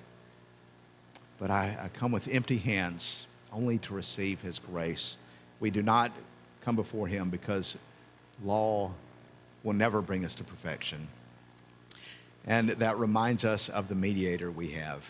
But 1.39 1.51
I, 1.51 1.79
I 1.81 1.89
come 1.89 2.13
with 2.13 2.29
empty 2.29 2.59
hands 2.59 3.27
only 3.53 3.79
to 3.79 3.95
receive 3.95 4.41
his 4.41 4.59
grace. 4.59 5.17
We 5.61 5.71
do 5.71 5.83
not 5.83 6.13
come 6.63 6.77
before 6.77 7.07
him 7.09 7.31
because 7.31 7.79
law 8.45 8.93
will 9.63 9.73
never 9.73 10.03
bring 10.03 10.25
us 10.25 10.35
to 10.37 10.45
perfection. 10.45 11.09
And 12.47 12.71
that 12.71 12.97
reminds 12.99 13.45
us 13.45 13.69
of 13.69 13.89
the 13.89 13.95
mediator 13.95 14.51
we 14.51 14.69
have. 14.69 15.03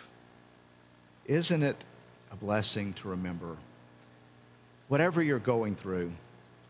Isn't 1.27 1.63
it 1.63 1.77
a 2.33 2.37
blessing 2.37 2.93
to 2.95 3.09
remember? 3.09 3.57
Whatever 4.89 5.23
you're 5.23 5.39
going 5.39 5.75
through, 5.75 6.13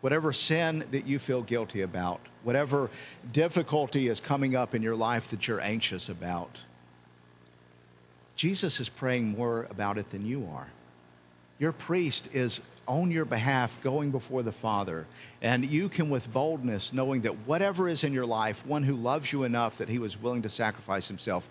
whatever 0.00 0.33
sin 0.33 0.85
that 0.90 1.07
you 1.07 1.18
feel 1.18 1.42
guilty 1.42 1.83
about, 1.83 2.20
whatever 2.42 2.90
difficulty 3.33 4.09
is 4.09 4.20
coming 4.20 4.57
up 4.57 4.74
in 4.74 4.83
your 4.83 4.96
life 4.96 5.29
that 5.29 5.46
you're 5.46 5.61
anxious 5.61 6.09
about, 6.09 6.62
Jesus 8.35 8.81
is 8.81 8.88
praying 8.88 9.29
more 9.29 9.66
about 9.70 9.98
it 9.98 10.11
than 10.11 10.26
you 10.26 10.48
are. 10.52 10.68
Your 11.58 11.72
priest 11.72 12.28
is 12.32 12.60
on 12.86 13.10
your 13.10 13.24
behalf 13.24 13.82
going 13.82 14.10
before 14.10 14.42
the 14.42 14.52
Father. 14.52 15.06
And 15.42 15.64
you 15.64 15.88
can, 15.88 16.10
with 16.10 16.32
boldness, 16.32 16.92
knowing 16.92 17.22
that 17.22 17.46
whatever 17.46 17.88
is 17.88 18.04
in 18.04 18.12
your 18.12 18.26
life, 18.26 18.64
one 18.66 18.84
who 18.84 18.94
loves 18.94 19.32
you 19.32 19.42
enough 19.44 19.78
that 19.78 19.88
he 19.88 19.98
was 19.98 20.20
willing 20.20 20.42
to 20.42 20.48
sacrifice 20.48 21.08
himself 21.08 21.48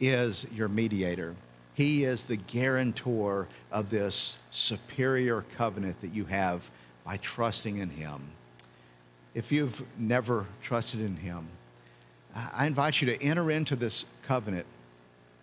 is 0.00 0.46
your 0.52 0.68
mediator. 0.68 1.34
He 1.74 2.04
is 2.04 2.24
the 2.24 2.36
guarantor 2.36 3.46
of 3.70 3.90
this 3.90 4.38
superior 4.50 5.44
covenant 5.56 6.00
that 6.00 6.12
you 6.12 6.24
have 6.26 6.70
by 7.04 7.16
trusting 7.16 7.78
in 7.78 7.90
him. 7.90 8.32
If 9.34 9.50
you've 9.52 9.82
never 9.98 10.46
trusted 10.62 11.00
in 11.00 11.16
him, 11.16 11.48
I 12.54 12.66
invite 12.66 13.00
you 13.00 13.06
to 13.08 13.22
enter 13.22 13.50
into 13.50 13.76
this 13.76 14.06
covenant. 14.22 14.66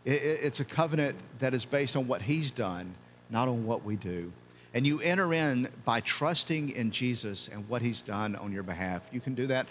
It's 0.05 0.59
a 0.59 0.65
covenant 0.65 1.17
that 1.39 1.53
is 1.53 1.65
based 1.65 1.95
on 1.95 2.07
what 2.07 2.23
he's 2.23 2.51
done, 2.51 2.93
not 3.29 3.47
on 3.47 3.65
what 3.65 3.83
we 3.83 3.95
do 3.95 4.31
and 4.73 4.85
you 4.85 4.99
enter 5.01 5.33
in 5.33 5.67
by 5.83 5.99
trusting 6.01 6.69
in 6.71 6.91
Jesus 6.91 7.47
and 7.47 7.67
what 7.67 7.81
he's 7.81 8.01
done 8.01 8.35
on 8.35 8.51
your 8.51 8.63
behalf. 8.63 9.09
You 9.11 9.19
can 9.19 9.33
do 9.33 9.47
that 9.47 9.67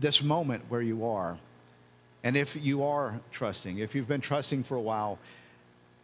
this 0.00 0.22
moment 0.22 0.64
where 0.68 0.82
you 0.82 1.06
are. 1.06 1.38
And 2.22 2.36
if 2.36 2.56
you 2.62 2.84
are 2.84 3.20
trusting, 3.30 3.78
if 3.78 3.94
you've 3.94 4.08
been 4.08 4.20
trusting 4.20 4.64
for 4.64 4.76
a 4.76 4.80
while, 4.80 5.18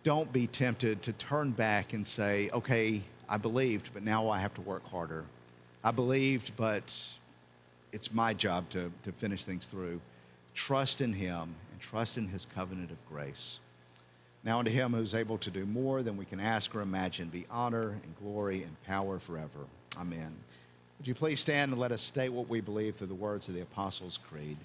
don't 0.02 0.32
be 0.32 0.46
tempted 0.46 1.02
to 1.02 1.12
turn 1.12 1.50
back 1.50 1.92
and 1.92 2.06
say, 2.06 2.50
okay, 2.52 3.02
I 3.28 3.36
believed, 3.36 3.90
but 3.92 4.02
now 4.02 4.28
I 4.28 4.38
have 4.38 4.54
to 4.54 4.60
work 4.60 4.86
harder. 4.88 5.24
I 5.82 5.90
believed, 5.90 6.56
but 6.56 6.96
it's 7.92 8.12
my 8.12 8.32
job 8.32 8.70
to, 8.70 8.92
to 9.04 9.12
finish 9.12 9.44
things 9.44 9.66
through. 9.66 10.00
Trust 10.54 11.00
in 11.00 11.12
him 11.12 11.54
and 11.72 11.80
trust 11.80 12.16
in 12.16 12.28
his 12.28 12.46
covenant 12.46 12.90
of 12.90 12.98
grace. 13.08 13.58
Now 14.42 14.58
unto 14.58 14.70
him 14.70 14.92
who's 14.92 15.14
able 15.14 15.38
to 15.38 15.50
do 15.50 15.66
more 15.66 16.02
than 16.02 16.16
we 16.16 16.24
can 16.24 16.40
ask 16.40 16.74
or 16.74 16.80
imagine 16.80 17.28
be 17.28 17.46
honor 17.50 17.90
and 18.02 18.16
glory 18.22 18.62
and 18.62 18.82
power 18.84 19.18
forever. 19.18 19.66
Amen. 19.98 20.34
Would 20.98 21.08
you 21.08 21.14
please 21.14 21.40
stand 21.40 21.72
and 21.72 21.80
let 21.80 21.92
us 21.92 22.02
state 22.02 22.30
what 22.30 22.48
we 22.48 22.60
believe 22.60 22.96
through 22.96 23.08
the 23.08 23.14
words 23.14 23.48
of 23.48 23.54
the 23.54 23.62
Apostles' 23.62 24.18
Creed? 24.18 24.56